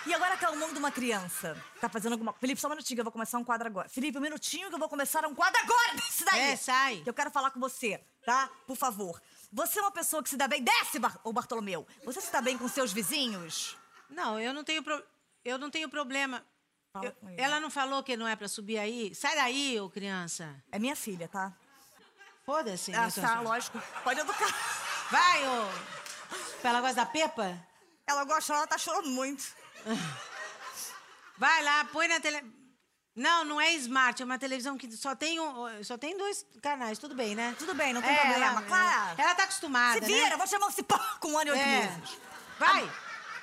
[0.05, 1.61] E agora acalmando uma criança.
[1.81, 2.31] Tá fazendo alguma.
[2.33, 3.89] Felipe, só um minutinho que eu vou começar um quadro agora.
[3.89, 6.39] Felipe, um minutinho que eu vou começar um quadro agora desse daí.
[6.51, 7.01] É, sai.
[7.01, 8.49] Que eu quero falar com você, tá?
[8.65, 9.21] Por favor.
[9.51, 10.63] Você é uma pessoa que se dá bem.
[10.63, 11.19] Desce, Bar...
[11.25, 11.85] ô Bartolomeu!
[12.05, 13.77] Você se dá bem com seus vizinhos?
[14.09, 15.03] Não, eu não tenho, pro...
[15.43, 16.41] eu não tenho problema.
[17.03, 17.13] Eu...
[17.37, 19.13] Ela não falou que não é pra subir aí?
[19.13, 20.55] Sai daí, ô criança.
[20.71, 21.53] É minha filha, tá?
[22.47, 22.95] Foda-se.
[22.95, 23.77] Ah, tá, lógico.
[24.05, 24.55] Pode educar.
[25.11, 25.67] Vai, ô.
[26.63, 27.59] Ela gosta da Pepa?
[28.07, 29.43] Ela gosta, ela tá chorando muito.
[31.37, 32.41] Vai lá, põe na tele.
[33.13, 36.97] Não, não é smart, é uma televisão que só tem, um, só tem dois canais,
[36.97, 37.53] tudo bem, né?
[37.59, 38.45] Tudo bem, não tem é, problema.
[38.45, 39.21] Ela, claro.
[39.21, 39.99] Ela tá acostumada.
[39.99, 40.37] Se vira, né?
[40.37, 41.81] vou chamar esse pó com um ano e oito é.
[41.81, 42.17] meses.
[42.57, 42.89] Vai!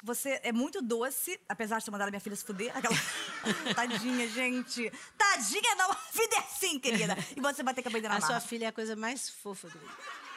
[0.05, 2.77] Você é muito doce, apesar de ter mandado minha filha se fuder.
[2.77, 2.95] Aquela...
[3.75, 4.93] Tadinha, gente.
[5.17, 7.17] Tadinha não, a vida é assim, querida.
[7.35, 9.67] E você vai ter que aprender na A sua filha é a coisa mais fofa
[9.67, 9.91] do mundo.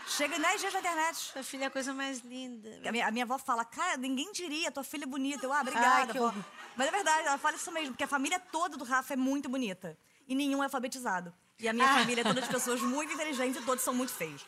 [0.08, 1.18] Chega em 10 dias na internet.
[1.18, 2.70] Sua filha é a coisa mais linda.
[2.88, 5.46] A minha, a minha avó fala, cara, ninguém diria, tua filha é bonita.
[5.46, 6.34] Eu, ah, obrigada, Ai, avó.
[6.78, 9.50] Mas é verdade, ela fala isso mesmo, porque a família toda do Rafa é muito
[9.50, 9.98] bonita.
[10.30, 11.34] E nenhum é alfabetizado.
[11.60, 12.00] E a minha ah.
[12.00, 14.46] família é toda de pessoas muito inteligentes e todos são muito feios.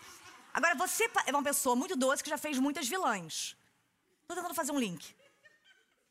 [0.54, 3.58] Agora, você é uma pessoa muito doce que já fez muitas vilãs.
[4.30, 5.15] Tô tentando fazer um link.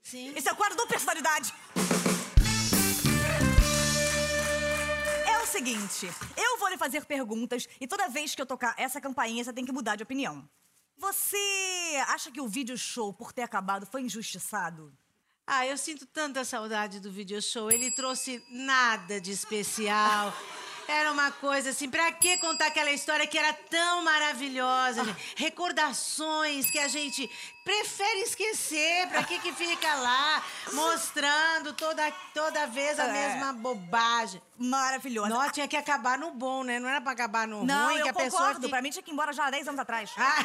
[0.02, 0.34] Sim.
[0.36, 1.54] Esse é o quadro do Personalidade.
[5.48, 9.52] seguinte: eu vou lhe fazer perguntas e toda vez que eu tocar essa campainha, você
[9.52, 10.48] tem que mudar de opinião.
[10.96, 11.36] Você
[12.08, 14.92] acha que o vídeo show, por ter acabado, foi injustiçado?
[15.46, 17.70] Ah, eu sinto tanta saudade do video show.
[17.70, 20.34] Ele trouxe nada de especial.
[20.88, 25.16] Era uma coisa assim, pra que contar aquela história que era tão maravilhosa, ah.
[25.36, 27.30] Recordações que a gente
[27.62, 29.06] prefere esquecer.
[29.08, 33.12] Pra que que fica lá mostrando toda, toda vez a é.
[33.12, 34.40] mesma bobagem?
[34.56, 35.28] Maravilhosa.
[35.28, 36.78] Não, tinha que acabar no bom, né?
[36.80, 38.54] Não era pra acabar no Não, ruim, eu que a concordo.
[38.54, 38.68] pessoa.
[38.70, 40.10] Pra mim tinha que ir embora já há 10 anos atrás.
[40.16, 40.44] Ah.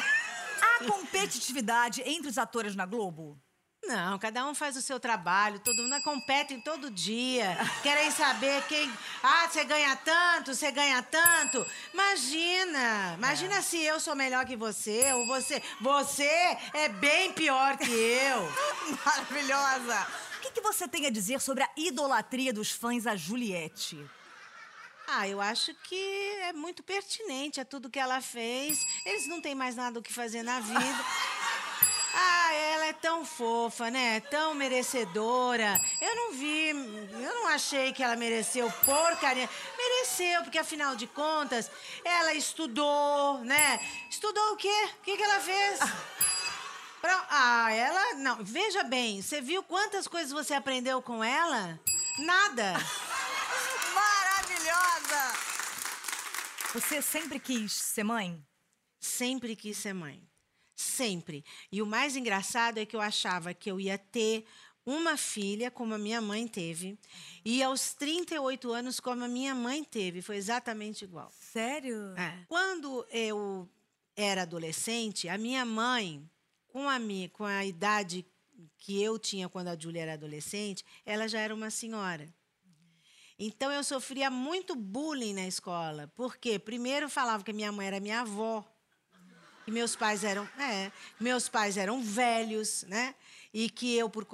[0.60, 3.38] Há competitividade entre os atores na Globo?
[3.86, 7.56] Não, cada um faz o seu trabalho, todo mundo compete todo dia.
[7.82, 8.90] Querem saber quem.
[9.22, 11.66] Ah, você ganha tanto, você ganha tanto.
[11.92, 13.14] Imagina!
[13.18, 13.62] Imagina é.
[13.62, 15.62] se eu sou melhor que você, ou você.
[15.80, 16.24] Você
[16.72, 18.48] é bem pior que eu.
[19.04, 20.06] Maravilhosa!
[20.38, 23.98] O que, que você tem a dizer sobre a idolatria dos fãs a Juliette?
[25.06, 28.78] Ah, eu acho que é muito pertinente a tudo que ela fez.
[29.04, 30.80] Eles não têm mais nada o que fazer na vida.
[32.16, 34.20] Ah, ela é tão fofa, né?
[34.20, 35.80] Tão merecedora.
[36.00, 39.50] Eu não vi, eu não achei que ela mereceu porcaria.
[39.76, 41.68] Mereceu, porque afinal de contas,
[42.04, 43.80] ela estudou, né?
[44.08, 44.88] Estudou o quê?
[44.98, 45.80] O que, que ela fez?
[47.28, 48.14] Ah, ela.
[48.14, 51.78] Não, veja bem, você viu quantas coisas você aprendeu com ela?
[52.18, 52.72] Nada.
[53.94, 55.38] Maravilhosa!
[56.72, 58.42] Você sempre quis ser mãe?
[58.98, 60.26] Sempre quis ser mãe.
[60.74, 61.44] Sempre.
[61.70, 64.44] E o mais engraçado é que eu achava que eu ia ter
[64.86, 66.98] uma filha, como a minha mãe teve,
[67.44, 70.20] e aos 38 anos, como a minha mãe teve.
[70.20, 71.32] Foi exatamente igual.
[71.32, 72.14] Sério?
[72.16, 72.44] É.
[72.46, 73.68] Quando eu
[74.14, 76.28] era adolescente, a minha mãe,
[76.68, 78.26] com a, minha, com a idade
[78.78, 82.28] que eu tinha quando a Júlia era adolescente, ela já era uma senhora.
[83.38, 86.06] Então eu sofria muito bullying na escola.
[86.14, 86.58] Por quê?
[86.58, 88.64] Primeiro falava que minha mãe era minha avó.
[89.66, 93.14] E meus pais eram, é, meus pais eram velhos, né?
[93.52, 94.26] E que eu, por,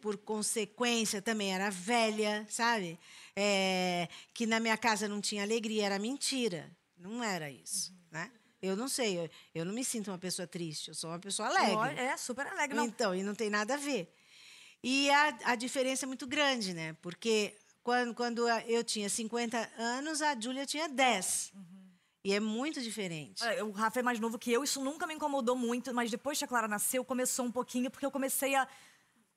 [0.00, 2.98] por consequência, também era velha, sabe?
[3.36, 6.70] É, que na minha casa não tinha alegria, era mentira.
[6.96, 7.98] Não era isso, uhum.
[8.12, 8.30] né?
[8.60, 11.48] Eu não sei, eu, eu, não me sinto uma pessoa triste, eu sou uma pessoa
[11.48, 12.00] alegre.
[12.00, 12.86] É, super alegre, não.
[12.86, 14.12] Então, e não tem nada a ver.
[14.82, 16.96] E a, a diferença é muito grande, né?
[17.02, 21.52] Porque quando, quando eu tinha 50 anos, a Júlia tinha 10.
[21.54, 21.81] Uhum.
[22.24, 23.42] E é muito diferente.
[23.44, 26.38] É, o Rafa é mais novo que eu, isso nunca me incomodou muito, mas depois
[26.38, 28.68] que a Clara nasceu, começou um pouquinho, porque eu comecei a,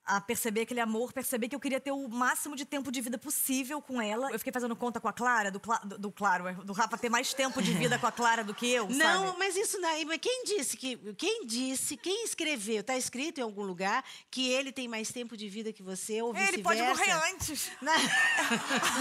[0.05, 3.17] a perceber aquele amor, perceber que eu queria ter o máximo de tempo de vida
[3.17, 4.31] possível com ela.
[4.31, 7.33] Eu fiquei fazendo conta com a Clara, do, do, do Claro, do Rafa ter mais
[7.33, 9.39] tempo de vida com a Clara do que eu, Não, sabe?
[9.39, 10.05] mas isso não.
[10.05, 10.95] Mas quem disse que.
[11.15, 15.49] Quem disse, quem escreveu, tá escrito em algum lugar que ele tem mais tempo de
[15.49, 16.55] vida que você, ou vice-versa?
[16.55, 17.71] Ele pode morrer antes.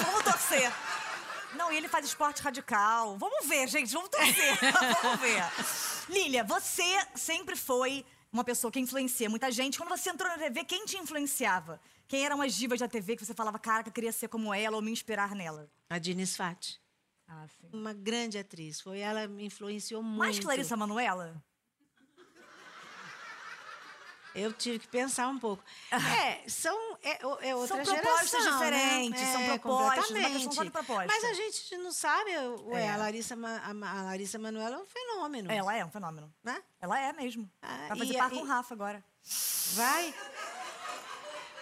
[0.06, 0.72] Vamos torcer.
[1.56, 3.16] Não, e ele faz esporte radical.
[3.18, 4.58] Vamos ver, gente, vamos torcer.
[5.02, 5.42] vamos ver.
[6.08, 6.82] Lília, você
[7.14, 9.78] sempre foi uma pessoa que influencia muita gente.
[9.78, 11.80] Quando você entrou na TV, quem te influenciava?
[12.08, 14.52] Quem eram as divas da TV que você falava, cara, que eu queria ser como
[14.52, 15.70] ela ou me inspirar nela?
[15.88, 16.80] A Diniz Fati.
[17.26, 17.68] Ah, sim.
[17.72, 18.80] Uma grande atriz.
[18.80, 20.18] Foi ela me influenciou muito.
[20.18, 21.42] Mais Clarissa Manuela?
[24.34, 25.62] Eu tive que pensar um pouco.
[26.24, 27.18] É, são é,
[27.48, 28.66] é outra são propostas geração, né?
[28.66, 29.32] diferentes, né?
[29.32, 31.06] são é, propostas, uma proposta.
[31.06, 32.30] Mas a gente não sabe,
[32.66, 32.90] ué, é.
[32.90, 35.50] a Larissa, a, a Larissa Manoela é um fenômeno.
[35.50, 36.32] Ela é um fenômeno.
[36.42, 36.62] Né?
[36.80, 37.50] Ela é mesmo.
[37.62, 39.04] Ah, Vai fazer e, par com o Rafa agora.
[39.74, 40.14] Vai?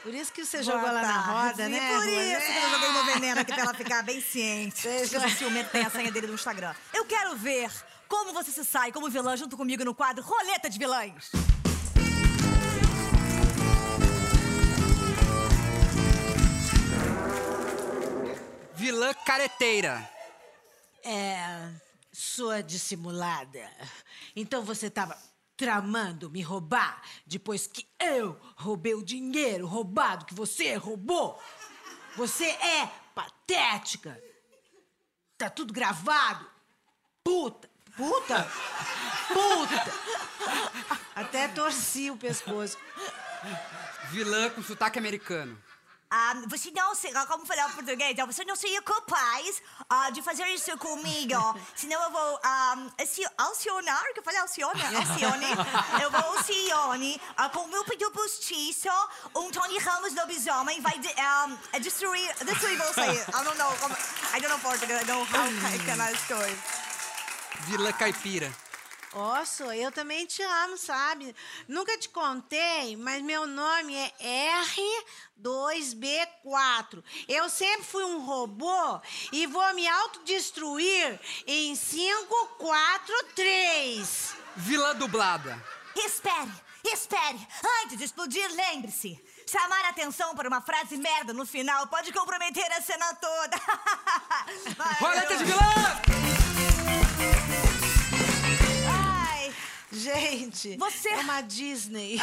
[0.02, 1.78] Por isso que você Boa jogou ela na roda, né?
[1.94, 4.82] Por isso que eu joguei meu veneno aqui pra ela ficar bem ciente.
[4.82, 6.74] Deixa o ciumento tem a senha dele no Instagram.
[6.92, 7.70] Eu quero ver
[8.08, 11.30] como você se sai como vilã junto comigo no quadro Roleta de Vilãs.
[18.82, 20.10] Vilã careteira.
[21.04, 21.70] É.
[22.12, 23.70] Sua dissimulada.
[24.34, 25.16] Então você estava
[25.56, 31.40] tramando me roubar depois que eu roubei o dinheiro roubado que você roubou?
[32.16, 34.20] Você é patética.
[35.38, 36.44] Tá tudo gravado.
[37.22, 37.70] Puta.
[37.96, 38.50] Puta.
[39.28, 39.84] Puta.
[41.14, 42.76] Até torci o pescoço.
[44.10, 45.56] Vilã com sotaque americano.
[46.12, 50.76] Um, você não será, como falar português, você não seria capaz uh, de fazer isso
[50.76, 51.34] comigo.
[51.74, 52.90] Senão eu vou um,
[53.38, 55.46] acionar, que eu falei acione, acione,
[56.02, 57.18] eu vou acione
[57.54, 58.88] com o meu pedido postiço,
[59.34, 63.00] um Tony Ramos lobisomem vai de, um, destruir, destruir você.
[63.32, 63.72] I don't know,
[64.34, 66.54] I don't know Portugal, I don't know how can I story.
[67.66, 68.52] Vila Caipira.
[69.14, 71.36] Osso, eu também te amo, sabe?
[71.68, 74.10] Nunca te contei, mas meu nome é
[75.38, 77.04] R2B4.
[77.28, 84.34] Eu sempre fui um robô e vou me autodestruir em 5, 4, 3.
[84.56, 85.62] Vila dublada.
[85.94, 86.50] Espere,
[86.82, 87.46] espere.
[87.82, 89.22] Antes de explodir, lembre-se.
[89.46, 93.60] Chamar atenção para uma frase merda no final pode comprometer a cena toda.
[94.98, 95.61] Roleta de vilã!
[100.32, 102.16] Gente, você é uma Disney.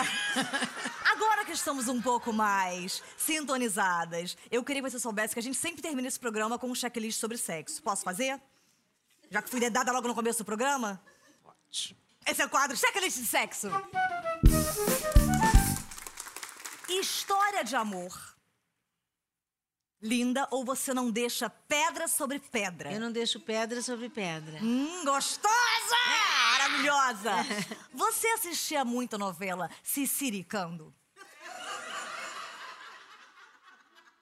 [1.14, 5.58] Agora que estamos um pouco mais sintonizadas, eu queria que você soubesse que a gente
[5.58, 7.84] sempre termina esse programa com um checklist sobre sexo.
[7.84, 8.42] Posso fazer?
[9.30, 11.00] Já que fui dedada logo no começo do programa?
[11.44, 11.96] Pode.
[12.26, 13.70] Esse é o quadro Checklist de Sexo.
[16.90, 18.36] História de amor.
[20.02, 22.92] Linda ou você não deixa pedra sobre pedra?
[22.92, 24.60] Eu não deixo pedra sobre pedra.
[24.64, 26.29] Hum, gostosa!
[26.80, 27.32] Maravilhosa!
[27.94, 30.94] Você assistia muito a novela Ciciricando?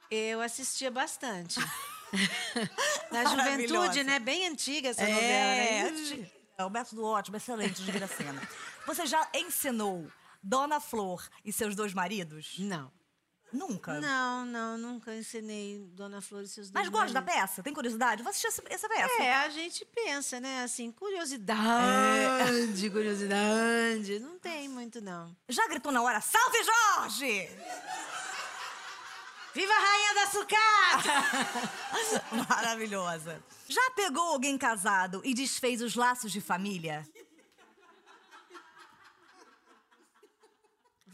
[0.10, 1.60] Eu assistia bastante.
[3.12, 4.20] Na juventude, né?
[4.20, 5.22] Bem antiga essa novela.
[5.22, 6.30] É, né?
[6.58, 8.42] é o método ótimo, excelente de Gracena.
[8.86, 10.10] Você já ensinou
[10.42, 12.56] Dona Flor e seus dois maridos?
[12.58, 12.97] Não.
[13.52, 14.00] Nunca?
[14.02, 17.64] Não, não, nunca ensinei Dona Flor e seus Mas gosta da peça?
[17.64, 18.22] Tem curiosidade?
[18.22, 19.24] Vou assistir essa, essa peça.
[19.24, 20.64] É, a gente pensa, né?
[20.64, 24.20] Assim, curiosidade, curiosidade.
[24.20, 25.34] Não tem muito, não.
[25.48, 27.50] Já gritou na hora, salve Jorge!
[29.54, 32.26] Viva a Rainha da Sucata!
[32.50, 33.42] Maravilhosa.
[33.68, 37.08] Já pegou alguém casado e desfez os laços de família?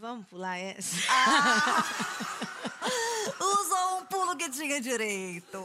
[0.03, 0.97] Vamos pular essa.
[3.39, 5.57] Usou um pulo que tinha direito.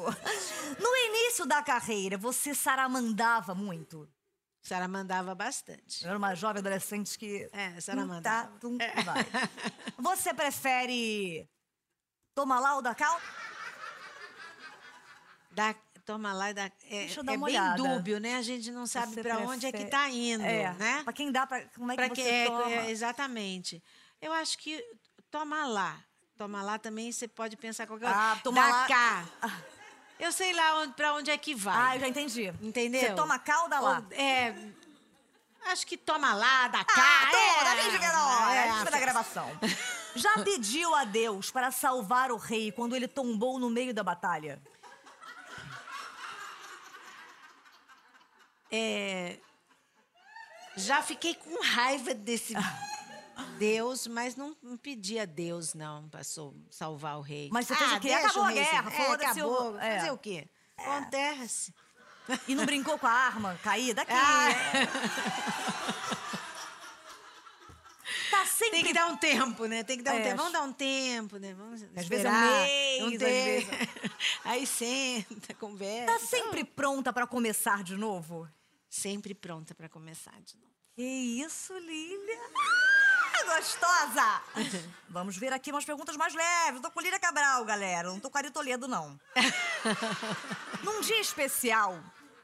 [0.78, 4.08] No início da carreira, você saramandava muito?
[4.62, 6.04] Sara mandava bastante.
[6.04, 7.50] Eu era uma jovem adolescente que.
[7.52, 8.46] É, saramandava.
[8.46, 9.26] Tá, tum, vai.
[9.98, 11.48] Você prefere.
[12.32, 13.20] Toma lá ou da cal?
[15.50, 15.74] Dá,
[16.04, 16.64] toma lá e dá.
[16.64, 16.70] É,
[17.06, 17.82] Deixa eu dar é uma bem olhada.
[17.82, 18.36] dúbio, né?
[18.36, 21.02] A gente não sabe Você para onde é que prefere- tá indo, é, né?
[21.02, 22.70] Pra quem dá, pra, como é que Pra você que- é, toma?
[22.70, 23.82] é, exatamente.
[24.20, 24.84] Eu acho que
[25.30, 25.96] toma lá.
[26.36, 28.40] Toma lá também você pode pensar qualquer Ah, coisa.
[28.42, 29.24] toma Dá lá- cá.
[30.18, 31.76] Eu sei lá onde, pra onde é que vai.
[31.92, 32.52] Ah, eu já entendi.
[32.60, 33.00] Entendeu?
[33.00, 33.98] Você toma cal ou dá lá?
[34.04, 34.52] Ou- é.
[35.66, 36.92] Acho que toma lá, dá cá.
[36.96, 39.48] Ah, é, toma, a gente vê na hora, é, a gente vê na gravação.
[40.16, 44.60] Já pediu a Deus para salvar o rei quando ele tombou no meio da batalha?
[48.72, 49.38] É,
[50.76, 52.54] já fiquei com raiva desse
[53.58, 56.22] Deus, mas não, não pedi a Deus, não, para
[56.70, 57.48] salvar o rei.
[57.52, 58.10] Mas você fez o quê?
[58.12, 59.78] Acabou a guerra, É, foda-se o- acabou.
[59.80, 59.98] é.
[59.98, 60.48] Fazer o quê?
[60.76, 61.74] Acontece.
[62.46, 64.02] E não brincou com a arma caída?
[64.02, 64.12] Aqui.
[64.12, 64.48] Ah.
[68.30, 68.70] Tá sempre...
[68.78, 69.82] Tem que dar um tempo, né?
[69.82, 70.36] Tem que dar um É, tempo.
[70.36, 71.54] Vamos dar um tempo, né?
[71.54, 72.62] Vamos vezes é um esperar.
[72.62, 73.70] mês, um às tempo.
[73.70, 74.10] vezes-
[74.44, 76.12] Aí senta, conversa.
[76.18, 78.48] Tá sempre pronta para começar de novo?
[78.88, 80.68] Sempre pronta para começar de novo.
[80.94, 82.40] Que isso, Lília?
[83.48, 84.42] Gostosa!
[85.08, 86.82] Vamos ver aqui umas perguntas mais leves.
[86.82, 88.08] Tô com Lília Cabral, galera.
[88.08, 89.18] Não tô com Ari Toledo, não.
[90.84, 91.98] Num dia especial,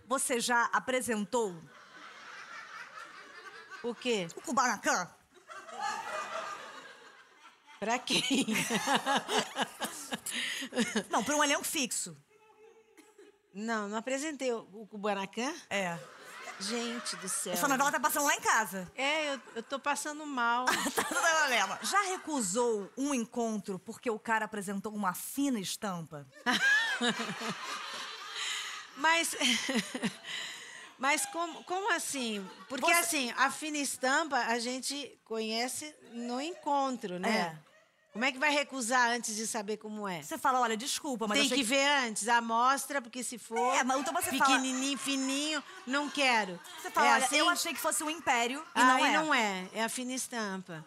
[0.07, 1.55] você já apresentou
[3.83, 4.27] O quê?
[4.35, 5.09] o Kubanacan?
[7.79, 8.23] Pra quem?
[11.11, 12.17] Não, para um elenco fixo.
[13.53, 15.53] Não, não apresentei o Kubanacan?
[15.69, 15.99] É.
[16.61, 17.53] Gente do céu.
[17.53, 18.91] Essa novela tá passando lá em casa.
[18.97, 20.65] É, eu, eu tô passando mal.
[20.95, 21.79] Tá.
[21.83, 26.27] Já recusou um encontro porque o cara apresentou uma fina estampa?
[28.97, 29.35] Mas.
[30.99, 32.49] Mas como, como assim?
[32.69, 37.59] Porque Você- assim, a fina estampa a gente conhece no encontro, né?
[37.61, 37.74] É.
[38.15, 40.23] Como é que vai recusar antes de saber como é?
[40.23, 43.59] Você fala, olha, desculpa, mas Tem achei que ver antes, a amostra, porque se for
[43.75, 46.59] É, mas então você fala- pequenininho, fininho, não quero.
[46.81, 47.37] Você fala, é olha, assim?
[47.39, 49.13] eu achei que fosse um império e Ah, não é.
[49.13, 50.87] não é, é a fina estampa.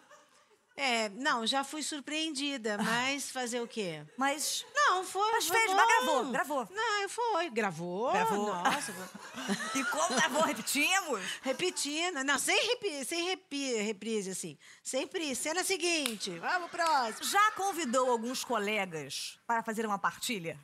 [0.80, 4.04] É, não, já fui surpreendida, mas fazer o quê?
[4.16, 5.32] Mas Não, foi.
[5.32, 5.88] Mas foi fez, mas bom.
[5.88, 6.68] gravou, gravou.
[6.70, 7.50] Não, foi.
[7.50, 8.12] Gravou?
[8.12, 8.46] Gravou.
[8.46, 8.94] Nossa.
[9.74, 11.20] e como gravou, repetimos?
[11.42, 12.22] Repetindo.
[12.22, 14.56] Não, sem, repi, sem repi, reprise, assim.
[14.82, 15.34] Sempre.
[15.34, 16.30] Cena seguinte.
[16.38, 17.24] Vamos próximo.
[17.24, 20.56] Já convidou alguns colegas para fazer uma partilha?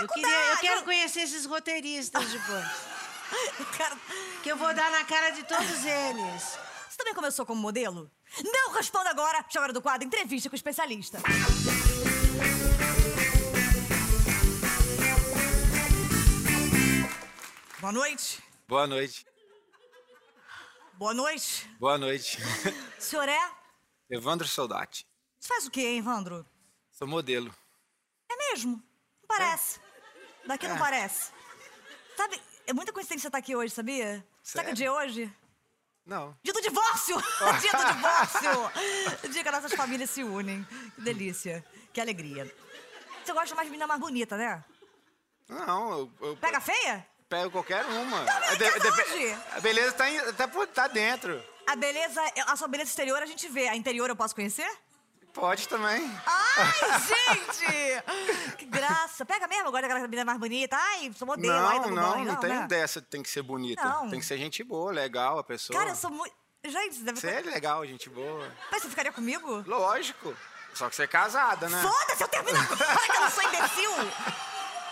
[0.00, 2.66] Eu, queria, eu quero conhecer esses roteiristas depois.
[3.58, 4.00] Eu quero-
[4.42, 6.58] que eu vou dar na cara de todos eles.
[6.94, 8.08] Você também começou como modelo?
[8.40, 9.44] Não responda agora!
[9.56, 11.18] A hora do quadro Entrevista com o Especialista.
[17.80, 18.40] Boa noite.
[18.68, 19.26] Boa noite.
[20.94, 21.68] Boa noite.
[21.80, 22.38] Boa noite.
[22.96, 23.50] O senhor é?
[24.08, 25.04] Evandro Soldati.
[25.40, 26.46] Você faz o quê, hein, Evandro?
[26.92, 27.52] Sou modelo.
[28.30, 28.76] É mesmo?
[28.76, 29.80] Não parece.
[30.46, 30.78] Daqui não É.
[30.78, 31.32] parece.
[32.16, 34.24] Sabe, é muita coincidência estar aqui hoje, sabia?
[34.44, 35.34] Sabe que é dia hoje?
[36.06, 36.36] Não.
[36.42, 37.16] Dia do divórcio!
[37.60, 39.30] dia do divórcio!
[39.30, 40.66] dia que as nossas famílias se unem.
[40.96, 41.64] Que delícia.
[41.92, 42.52] Que alegria.
[43.24, 44.62] Você gosta mais de menina mais bonita, né?
[45.48, 47.06] Não, eu, eu Pega feia?
[47.28, 48.24] pego qualquer uma.
[48.24, 49.38] Também, De- depe- hoje?
[49.56, 51.42] a beleza tá, em- tá, tá dentro.
[51.66, 53.66] A beleza, a sua beleza exterior a gente vê.
[53.68, 54.70] A interior eu posso conhecer?
[55.34, 56.08] Pode também.
[56.24, 58.56] Ai, gente!
[58.56, 59.26] Que graça.
[59.26, 60.76] Pega mesmo agora aquela menina mais bonita.
[60.76, 61.52] Ai, sou modelo.
[61.52, 62.66] ai, tá não, não, não, tem né?
[62.68, 63.82] dessa, tem que ser bonita.
[63.82, 64.08] Não.
[64.08, 65.76] Tem que ser gente boa, legal, a pessoa.
[65.76, 66.32] Cara, eu sou muito.
[66.64, 68.50] Gente, deve Você é legal, gente boa.
[68.70, 69.64] Mas você ficaria comigo?
[69.66, 70.34] Lógico.
[70.72, 71.82] Só que você é casada, né?
[71.82, 73.90] Foda-se, eu termino agora que eu não sou imbecil!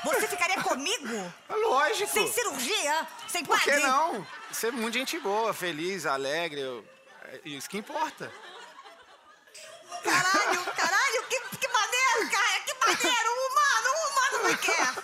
[0.05, 1.33] Você ficaria comigo?
[1.49, 2.11] Lógico.
[2.11, 3.07] Sem cirurgia?
[3.29, 3.87] Sem Por que padre?
[3.87, 4.27] não?
[4.51, 6.61] Você é muito gente boa, feliz, alegre.
[7.25, 8.33] É isso que importa.
[10.05, 13.31] Caralho, caralho, que, que maneiro, cara, que maneiro!
[13.31, 14.95] Um humano, um humano me quer!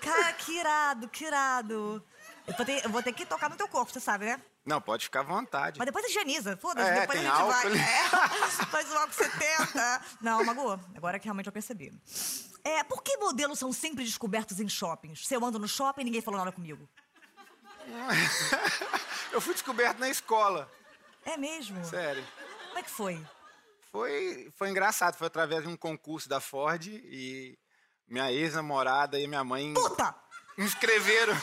[0.00, 2.04] Cara, que irado, que irado.
[2.46, 4.40] Eu vou, ter, eu vou ter que tocar no teu corpo, você sabe, né?
[4.64, 5.78] Não, pode ficar à vontade.
[5.78, 7.78] Mas depois higieniza, foda-se, É, depois a gente álcool vai.
[7.78, 8.08] É,
[8.70, 10.02] faz o álcool 70.
[10.20, 11.92] Não, Magu, agora que realmente eu percebi.
[12.64, 15.26] É, por que modelos são sempre descobertos em shoppings?
[15.26, 16.88] Se eu ando no shopping, ninguém falou nada comigo.
[19.32, 20.70] Eu fui descoberto na escola.
[21.24, 21.82] É mesmo?
[21.84, 22.24] Sério.
[22.68, 23.26] Como é que foi?
[23.90, 25.16] Foi, foi engraçado.
[25.16, 27.58] Foi através de um concurso da Ford e
[28.06, 30.14] minha ex-namorada e minha mãe Puta!
[30.56, 31.34] me inscreveram.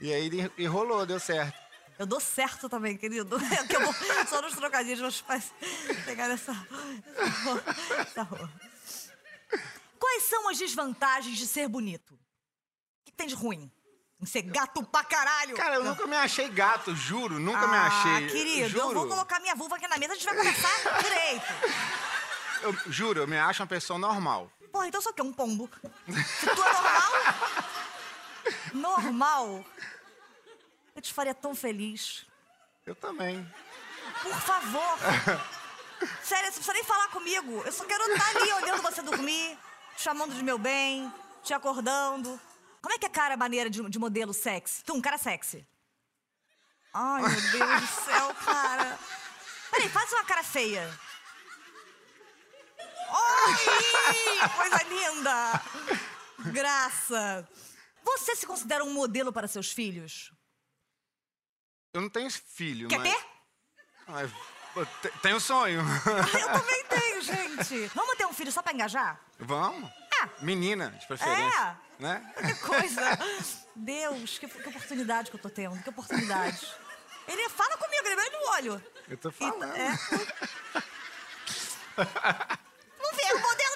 [0.00, 1.58] e aí e- rolou, deu certo.
[1.98, 3.36] Eu dou certo também, querido.
[3.52, 3.92] É que eu vou
[4.26, 5.52] só nos trocadilhos, meus pais
[6.06, 6.52] pegar nessa.
[7.98, 8.50] essa rua.
[9.98, 12.14] Quais são as desvantagens de ser bonito?
[12.14, 12.18] O
[13.04, 13.70] que tem de ruim?
[14.20, 15.56] Em ser gato pra caralho?
[15.56, 18.26] Cara, eu nunca me achei gato, juro, nunca me achei.
[18.26, 20.70] Ah, querido, juro, eu vou colocar minha vulva aqui na mesa, a gente vai conversar
[21.02, 21.44] direito.
[22.62, 24.50] eu juro, eu me acho uma pessoa normal.
[24.70, 25.22] Porra, então sou o quê?
[25.22, 25.70] Um pombo?
[26.06, 27.12] Se tu é normal...
[28.72, 29.64] Normal?
[30.94, 32.26] Eu te faria tão feliz.
[32.86, 33.46] Eu também.
[34.22, 34.98] Por favor.
[36.22, 37.62] Sério, você não precisa nem falar comigo.
[37.64, 39.58] Eu só quero estar ali olhando você dormir,
[39.96, 42.40] te chamando de meu bem, te acordando.
[42.82, 44.82] Como é que é cara maneira de, de modelo sexy?
[44.84, 45.66] Tu, um cara sexy.
[46.92, 48.98] Ai, meu Deus do céu, cara.
[49.70, 50.90] Peraí, faz uma cara feia.
[53.08, 55.62] Ai, coisa linda.
[56.52, 57.48] Graça.
[58.02, 60.32] Você se considera um modelo para seus filhos?
[61.92, 63.12] Eu não tenho filho, Quer mas...
[63.12, 64.86] ter?
[65.02, 65.80] te- tenho sonho.
[65.80, 67.86] Eu também tenho, gente.
[67.94, 69.20] Vamos ter um filho só pra engajar?
[69.38, 69.90] Vamos?
[70.22, 70.44] É.
[70.44, 71.58] Menina, de preferência.
[71.86, 71.89] É.
[72.00, 72.32] Né?
[72.36, 73.18] Que coisa.
[73.76, 75.80] Deus, que, que oportunidade que eu tô tendo.
[75.82, 76.66] Que oportunidade.
[77.28, 78.84] Ele fala comigo, ele vai no olho.
[79.08, 79.76] Eu tô E- falando.
[79.76, 79.90] é.
[81.96, 83.70] Vamos ver, o modelo...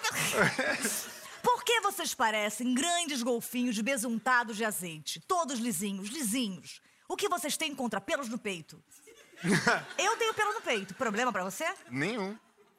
[1.43, 5.21] Por que vocês parecem grandes golfinhos besuntados de azeite?
[5.21, 6.81] Todos lisinhos, lisinhos.
[7.09, 8.83] O que vocês têm contra pelos no peito?
[9.99, 10.95] Eu tenho pelo no peito.
[10.95, 11.67] Problema pra você?
[11.91, 12.37] Nenhum.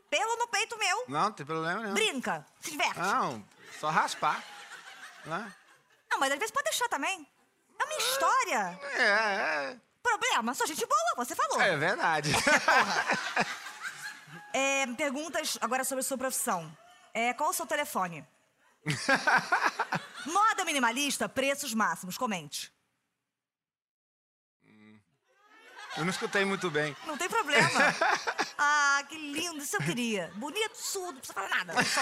[0.09, 1.05] Pelo no peito meu.
[1.07, 1.93] Não, não tem problema nenhum.
[1.93, 2.97] Brinca, se diverte.
[2.99, 3.45] Não,
[3.79, 4.43] só raspar.
[5.25, 5.53] Né?
[6.11, 7.27] Não, mas às vezes pode deixar também.
[7.79, 8.79] É uma história.
[8.93, 11.61] É, Problema, sou gente boa, você falou.
[11.61, 12.31] é, é verdade.
[14.57, 16.71] É, perguntas agora sobre a sua profissão.
[17.13, 18.25] É, qual o seu telefone?
[20.25, 22.17] Moda minimalista, preços máximos.
[22.17, 22.73] Comente.
[25.97, 26.95] Eu não escutei muito bem.
[27.05, 27.79] Não tem problema.
[28.57, 29.57] Ah, que lindo.
[29.57, 30.31] Isso eu queria.
[30.35, 31.73] Bonito, surdo, não precisa falar nada.
[31.83, 32.01] Só...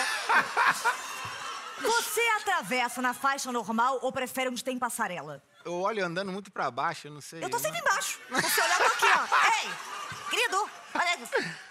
[1.81, 5.43] Você atravessa na faixa normal ou prefere onde tem passarela?
[5.65, 7.43] Eu olho andando muito pra baixo, eu não sei.
[7.43, 7.63] Eu tô né?
[7.63, 8.19] sempre embaixo.
[8.29, 9.23] Você olhar, tô aqui, ó.
[9.63, 11.63] Ei, querido, olha aqui.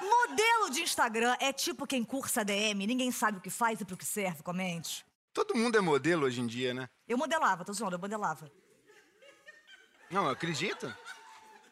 [0.00, 3.96] Modelo de Instagram é tipo quem cursa DM, ninguém sabe o que faz e pro
[3.96, 5.04] que serve, comente.
[5.32, 6.88] Todo mundo é modelo hoje em dia, né?
[7.08, 8.50] Eu modelava, tô zoando, eu modelava.
[10.10, 10.94] Não, eu acredito.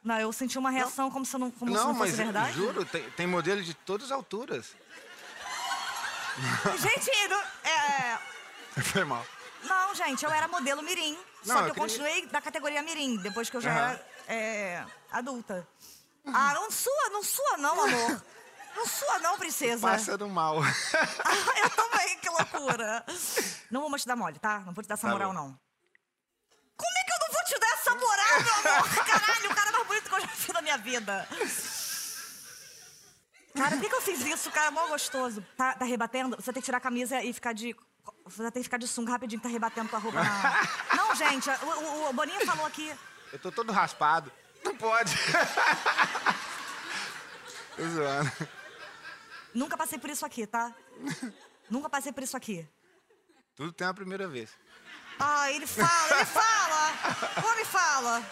[0.02, 2.52] Não, eu senti uma reação como se não, como se não, não fosse mas verdade.
[2.52, 4.76] juro, tem, tem modelo de todas as alturas.
[6.78, 8.18] Gente, não, é,
[8.82, 9.24] Foi mal.
[9.62, 11.16] não, gente, eu era modelo mirim.
[11.44, 11.98] Não, só eu que eu acredito.
[12.00, 13.80] continuei da categoria mirim, depois que eu já Aham.
[13.90, 15.66] era é, adulta.
[16.26, 18.22] Ah, não sua, não sua não, amor.
[18.74, 19.86] Não sua não, princesa.
[19.88, 20.56] Passando mal.
[21.24, 23.04] Ah, eu também, que loucura.
[23.70, 24.60] Não vou mais te dar mole, tá?
[24.60, 25.34] Não vou te dar essa Tá moral, bom.
[25.34, 25.60] não.
[26.76, 29.04] Como é que eu não vou te dar essa moral, meu amor?
[29.04, 31.28] Caralho, o cara mais bonito que eu já vi na minha vida.
[33.56, 34.50] Cara, por que, que eu fiz isso?
[34.50, 35.44] Cara, mó gostoso.
[35.56, 36.36] Tá, tá rebatendo?
[36.36, 37.74] Você tem que tirar a camisa e ficar de...
[38.26, 40.66] Você tem que ficar de sunga rapidinho, que tá rebatendo tua roupa na...
[40.96, 42.92] Não, gente, o, o, o Boninho falou aqui...
[43.32, 44.30] Eu tô todo raspado.
[44.64, 45.14] Não pode.
[47.76, 48.30] tô zoando.
[49.54, 50.74] Nunca passei por isso aqui, tá?
[51.70, 52.68] Nunca passei por isso aqui.
[53.54, 54.50] Tudo tem uma primeira vez.
[55.18, 57.42] Ah, ele fala, ele fala!
[57.42, 58.22] O homem fala!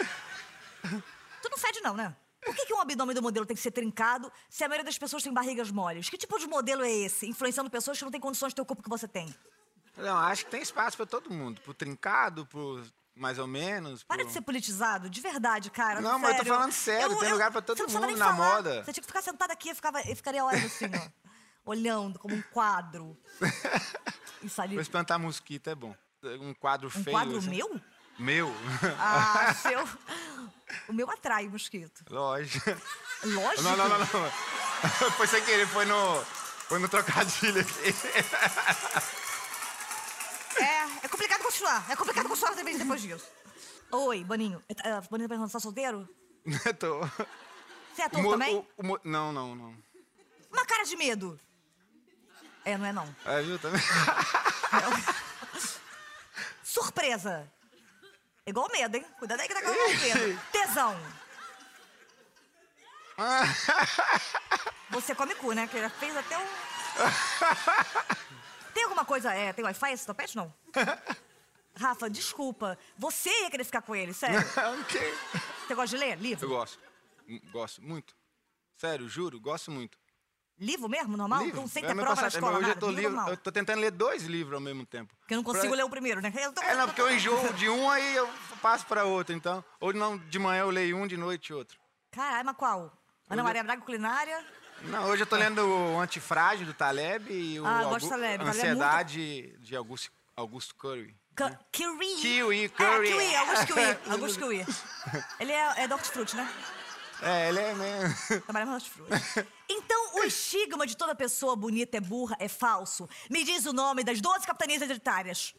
[1.41, 2.15] Tu não fede não, né?
[2.45, 4.99] Por que, que um abdômen do modelo tem que ser trincado se a maioria das
[4.99, 6.09] pessoas tem barrigas moles?
[6.11, 7.27] Que tipo de modelo é esse?
[7.29, 9.33] Influenciando pessoas que não têm condições de ter o corpo que você tem.
[9.97, 11.61] Não, acho que tem espaço pra todo mundo.
[11.61, 12.83] Pro trincado, pro
[13.15, 14.03] mais ou menos.
[14.03, 16.01] Para pro- de ser politizado, de verdade, cara.
[16.01, 18.33] Não, mas eu tô falando sério, tem lugar pra todo mundo na falar.
[18.57, 18.83] moda.
[18.85, 21.09] Você tinha que ficar sentado aqui, eu, ficava, eu ficaria horas assim, ó.
[21.71, 23.17] olhando como um quadro.
[24.43, 24.75] Isso ali.
[24.75, 25.95] Pra espantar mosquito é bom.
[26.41, 27.11] um quadro Um feio.
[27.17, 27.51] quadro assim.
[27.51, 27.81] meu?
[28.23, 28.55] Meu.
[28.99, 29.85] Ah, seu.
[30.89, 32.05] O meu atrai mosquito.
[32.09, 32.71] Lógico.
[33.25, 33.63] Lógico.
[33.63, 34.07] Não, não, não, não.
[35.17, 36.25] Foi sem querer, foi no.
[36.69, 37.95] Foi no trocadilho aqui.
[40.57, 41.85] É, é complicado continuar.
[41.91, 43.27] É complicado continuar também depois disso.
[43.91, 44.63] Oi, Boninho.
[44.69, 46.09] É, Boninho tá perguntando, você tá solteiro?
[46.79, 47.01] Tô.
[47.95, 48.57] Você é ator também?
[48.57, 49.77] o- o não, não, não.
[50.51, 51.39] Uma cara de medo.
[52.65, 53.17] É, não é não.
[53.25, 53.81] É, viu também?
[56.63, 57.51] Surpresa.
[58.47, 59.07] Igual medo, hein?
[59.19, 60.41] Cuidado aí que tá com medo.
[60.51, 60.97] Tesão.
[64.91, 65.67] Você come cu, né?
[65.69, 66.47] Que já fez até um...
[68.75, 69.33] Tem alguma coisa...
[69.33, 70.53] É, tem Wi-Fi esse topete, não?
[71.77, 72.77] Rafa, desculpa.
[72.99, 74.39] Você ia querer ficar com ele, sério.
[74.81, 75.15] ok.
[75.67, 76.19] Você gosta de ler?
[76.19, 76.45] Livro?
[76.45, 76.79] Eu gosto.
[77.53, 78.15] Gosto muito.
[78.77, 79.97] Sério, juro, gosto muito.
[80.59, 81.43] Livro mesmo, normal?
[81.45, 81.61] Livro.
[81.63, 82.47] Não sei É ter meu prova na passatempo.
[82.47, 82.79] escola, Hoje nada.
[82.79, 85.13] eu tô, livro livro, eu tô tentando ler dois livros ao mesmo tempo.
[85.19, 86.31] Porque eu não consigo Pra- ler o primeiro, né?
[86.31, 88.29] Tô- É, não, porque eu enjoo de um, aí eu
[88.61, 89.65] passo pra outro, então.
[89.81, 91.79] Ou não, de manhã eu leio um, de noite outro.
[92.13, 92.93] Caralho, mas qual?
[93.29, 94.45] Ana Maria Braga Culinária?
[94.83, 98.09] Não, hoje eu tô lendo o Antifrágil, do Taleb, e o Ah, Augu- Taleb.
[98.39, 101.17] Taleb é Ansiedade, de Augusto, Augusto Curry.
[101.37, 102.17] Cu- Kiwi.
[102.21, 103.09] Kiwi, É, Curry.
[103.09, 103.81] Kiwi, Augusto Kiwi.
[104.13, 104.67] Augusto Kiwi.
[105.41, 106.49] Ele é, é do hortifruti, né?
[107.23, 108.41] É, ele é mesmo.
[108.43, 109.11] Trabalha no hortifruti.
[110.23, 113.09] O estigma de toda pessoa bonita é burra é falso.
[113.29, 115.53] Me diz o nome das 12 capitanias hereditárias.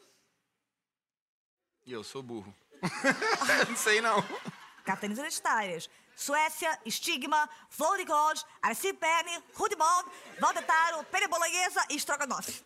[1.85, 2.55] E eu sou burro.
[3.67, 4.23] não sei não.
[4.85, 5.89] Capitanias hereditárias.
[6.15, 10.09] Suécia, Estigma, Flor de Code, Arciperne, Rudimond,
[10.39, 12.63] Valdetaro, Pere Bolonhesa e Strogonoff.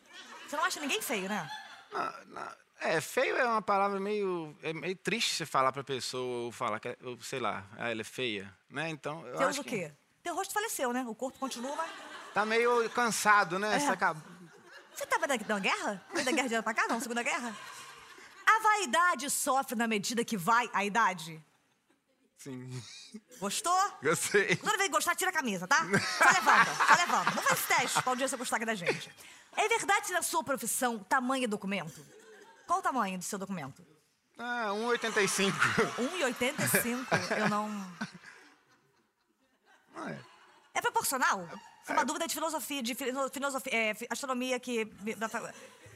[0.47, 1.49] Você não acha ninguém feio, né?
[1.91, 2.55] Não, não.
[2.79, 4.55] É, feio é uma palavra meio.
[4.61, 7.89] É meio triste você falar pra pessoa ou falar que, é- ou, sei lá, ah,
[7.89, 8.87] ela é feia, né?
[8.89, 9.25] Então.
[9.25, 9.93] Eu Você acho usa o que quê?
[10.27, 11.05] Teu rosto faleceu, né?
[11.07, 11.89] O corpo continua, mas...
[12.33, 13.59] Tá meio cansado, É.
[13.59, 13.75] né?
[13.77, 14.21] Essa cab-
[14.93, 16.03] Você tava da guerra?
[16.11, 16.99] Foi da guerra de lá pra cá, não?
[16.99, 17.55] Segunda guerra?
[18.45, 21.41] A vaidade sofre na medida que vai a idade.
[22.37, 22.83] Sim.
[23.39, 23.73] Gostou?
[24.03, 24.57] Gostei.
[24.57, 25.77] Toda vez que gostar, tira a camisa, tá?
[25.77, 27.31] Só levanta, só levanta.
[27.31, 29.09] Não faz esse teste pra um dia você gostar da gente.
[29.55, 32.05] É verdade na sua profissão, tamanho é documento?
[32.67, 33.81] Qual o tamanho do seu documento?
[34.37, 35.53] Ah, 1,85.
[36.19, 37.37] 1,85.
[37.39, 37.87] Eu não...
[39.97, 40.19] Ah, é.
[40.75, 41.47] É proporcional?
[41.87, 44.87] É uma dúvida de filosofia, de filo- filosofia, é, astronomia que...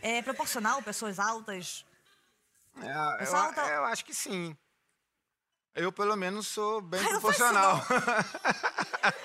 [0.01, 1.85] É proporcional, pessoas altas...
[2.81, 4.55] É, eu, tá- eu acho que sim.
[5.75, 7.85] Eu, pelo menos, sou bem Ai, isso, proporcional.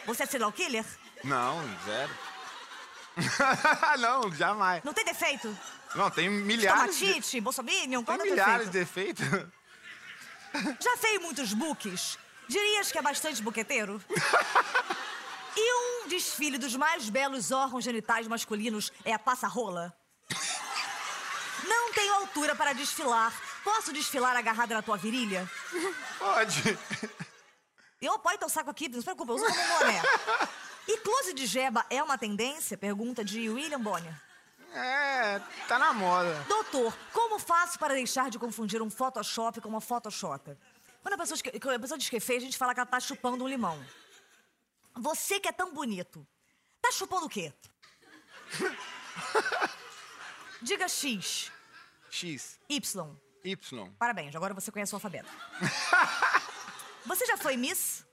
[0.06, 0.84] Você é serial killer?
[1.24, 2.12] Não, zero.
[4.00, 4.82] não, jamais.
[4.84, 5.56] Não tem defeito?
[5.94, 6.96] Não, tem milhares.
[6.98, 9.22] De, Tomatite, bolsominion, qual tem é milhares defeito?
[9.22, 10.76] de defeitos.
[10.80, 12.18] Já fez muitos books?
[12.48, 14.02] Dirias que é bastante buqueteiro?
[15.56, 15.74] E
[16.04, 19.96] um desfile dos mais belos órgãos genitais masculinos é a passa-rola?
[21.66, 23.32] Não tenho altura para desfilar.
[23.64, 25.50] Posso desfilar agarrada na tua virilha?
[26.18, 26.78] Pode.
[28.00, 30.02] Eu apoio teu saco aqui, não se preocupa, eu uso como um boné.
[30.86, 32.76] E close de jeba é uma tendência?
[32.76, 34.14] Pergunta de William Bonner.
[34.72, 36.44] É, tá na moda.
[36.46, 40.56] Doutor, como faço para deixar de confundir um Photoshop com uma Photoshop?
[41.06, 42.86] Quando a pessoa, quando a pessoa diz que é feio, a gente fala que ela
[42.86, 43.80] tá chupando um limão.
[44.96, 46.26] Você que é tão bonito,
[46.82, 47.52] tá chupando o quê?
[50.60, 51.52] Diga X,
[52.10, 53.16] X, Y.
[53.44, 53.92] Y.
[53.96, 55.30] Parabéns, agora você conhece o alfabeto.
[57.06, 58.04] Você já foi Miss?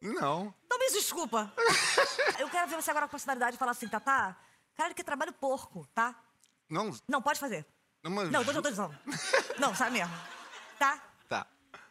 [0.00, 0.54] Não.
[0.70, 1.52] Não me desculpa.
[2.38, 4.36] Eu quero ver você agora com personalidade e falar assim, Tatá,
[4.76, 6.14] cara, que trabalho porco, tá?
[6.70, 6.96] Não.
[7.08, 7.66] Não, pode fazer.
[8.00, 8.30] Não, mas...
[8.30, 8.96] Não, eu tô dizendo.
[9.58, 10.14] Não, sabe mesmo.
[10.78, 11.11] Tá?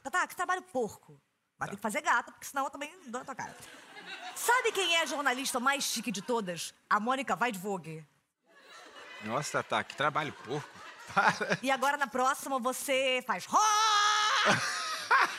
[0.04, 0.10] Tá.
[0.10, 1.20] Tatá, que trabalho porco.
[1.58, 3.56] Mas tem que fazer gata, porque senão eu também dou na tua cara.
[4.36, 6.74] Sabe quem é a jornalista mais chique de todas?
[6.90, 8.06] A Mônica Weidvogue.
[9.24, 10.68] Nossa, tá, que trabalho porco.
[11.14, 11.60] Para.
[11.62, 13.46] E agora na próxima você faz.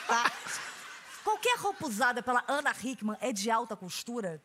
[0.07, 0.31] Tá?
[1.23, 4.41] Qualquer roupa usada pela Ana Hickman é de alta costura.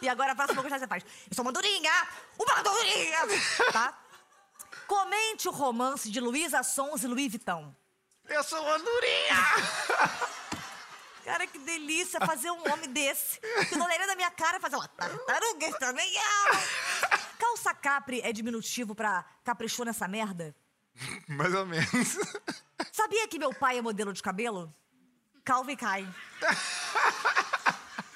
[0.00, 1.02] E agora a próxima coisa você faz.
[1.02, 1.92] Eu sou uma durinha!
[2.38, 3.18] Uma durinha!
[3.72, 3.98] Tá?
[4.86, 7.74] Comente o romance de Luísa Sons e Louis Vuitton.
[8.28, 9.36] Eu sou uma durinha!
[11.24, 13.40] Cara, que delícia fazer um homem desse.
[13.68, 16.50] Que não olharia na minha cara e fazer uma tartaruga estranhão.
[17.38, 20.54] Calça capri é diminutivo pra caprichou nessa merda?
[21.28, 21.88] Mais ou menos.
[22.92, 24.72] Sabia que meu pai é modelo de cabelo?
[25.44, 26.14] Calvin Klein.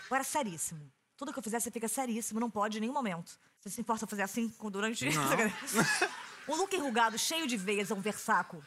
[0.06, 0.90] Agora, seríssimo.
[1.16, 3.38] Tudo que eu fizer, você fica seríssimo, não pode em nenhum momento.
[3.58, 5.04] Você se importa fazer assim com- durante...
[6.48, 8.64] um look enrugado, cheio de veias, é um versaco.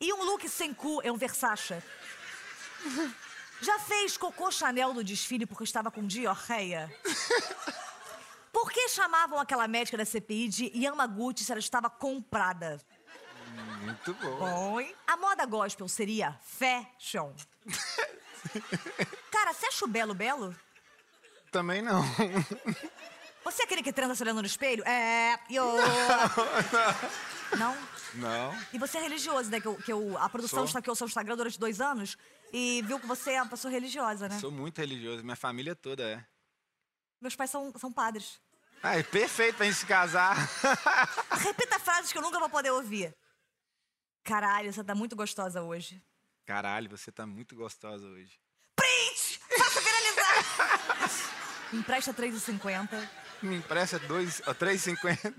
[0.00, 1.82] E um look sem cu é um versacha.
[3.60, 6.94] Já fez cocô Chanel no desfile porque estava com diarreia?
[8.52, 12.80] Por que chamavam aquela médica da CPI de Yamaguchi se ela estava comprada?
[13.80, 14.38] Muito bom.
[14.38, 14.94] Bom, hein?
[15.06, 17.32] A moda gospel seria fashion.
[19.30, 20.54] Cara, você acha o belo belo?
[21.50, 22.02] Também não.
[23.44, 24.82] Você é aquele que transa se olhando no espelho?
[24.86, 25.66] É, eu...
[27.58, 27.76] Não?
[28.14, 28.58] Não.
[28.72, 29.60] E você é religioso, né?
[29.60, 30.66] Que, eu, que eu- a produção Sou.
[30.66, 32.16] estaqueou o seu Instagram durante dois anos
[32.52, 34.38] e viu que você é uma pessoa religiosa, né?
[34.38, 35.22] Sou muito religioso.
[35.22, 36.24] Minha família toda é.
[37.20, 38.40] Meus pais são, são padres.
[38.82, 40.36] Ah, é perfeito pra gente se casar.
[41.38, 43.14] Repita frases que eu nunca vou poder ouvir.
[44.22, 46.02] Caralho, você tá muito gostosa hoje.
[46.44, 48.38] Caralho, você tá muito gostosa hoje.
[48.76, 49.40] Print!
[49.58, 51.10] Faça viralizar!
[51.72, 55.34] Empresta 3,50 me empresta dois, três 3,50.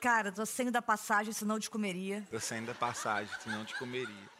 [0.00, 2.26] Cara, tô sem da passagem, senão eu te comeria.
[2.30, 4.32] Tô sem da passagem, senão eu te comeria.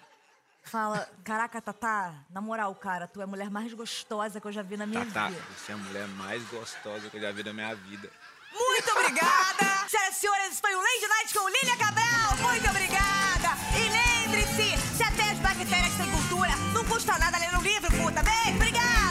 [0.65, 4.63] Fala, caraca, Tatá, na moral, cara, tu é a mulher mais gostosa que eu já
[4.63, 5.21] vi na minha vida.
[5.21, 8.11] Tatá, você é a mulher mais gostosa que eu já vi na minha vida.
[8.53, 9.65] Muito obrigada!
[9.89, 12.37] Senhoras e senhores, foi o Lady Night com Lilia Cabral.
[12.41, 13.49] Muito obrigada!
[13.77, 18.23] E lembre-se, se até as bactérias têm cultura, não custa nada ler um livro, puta.
[18.23, 19.02] Bem, obrigada!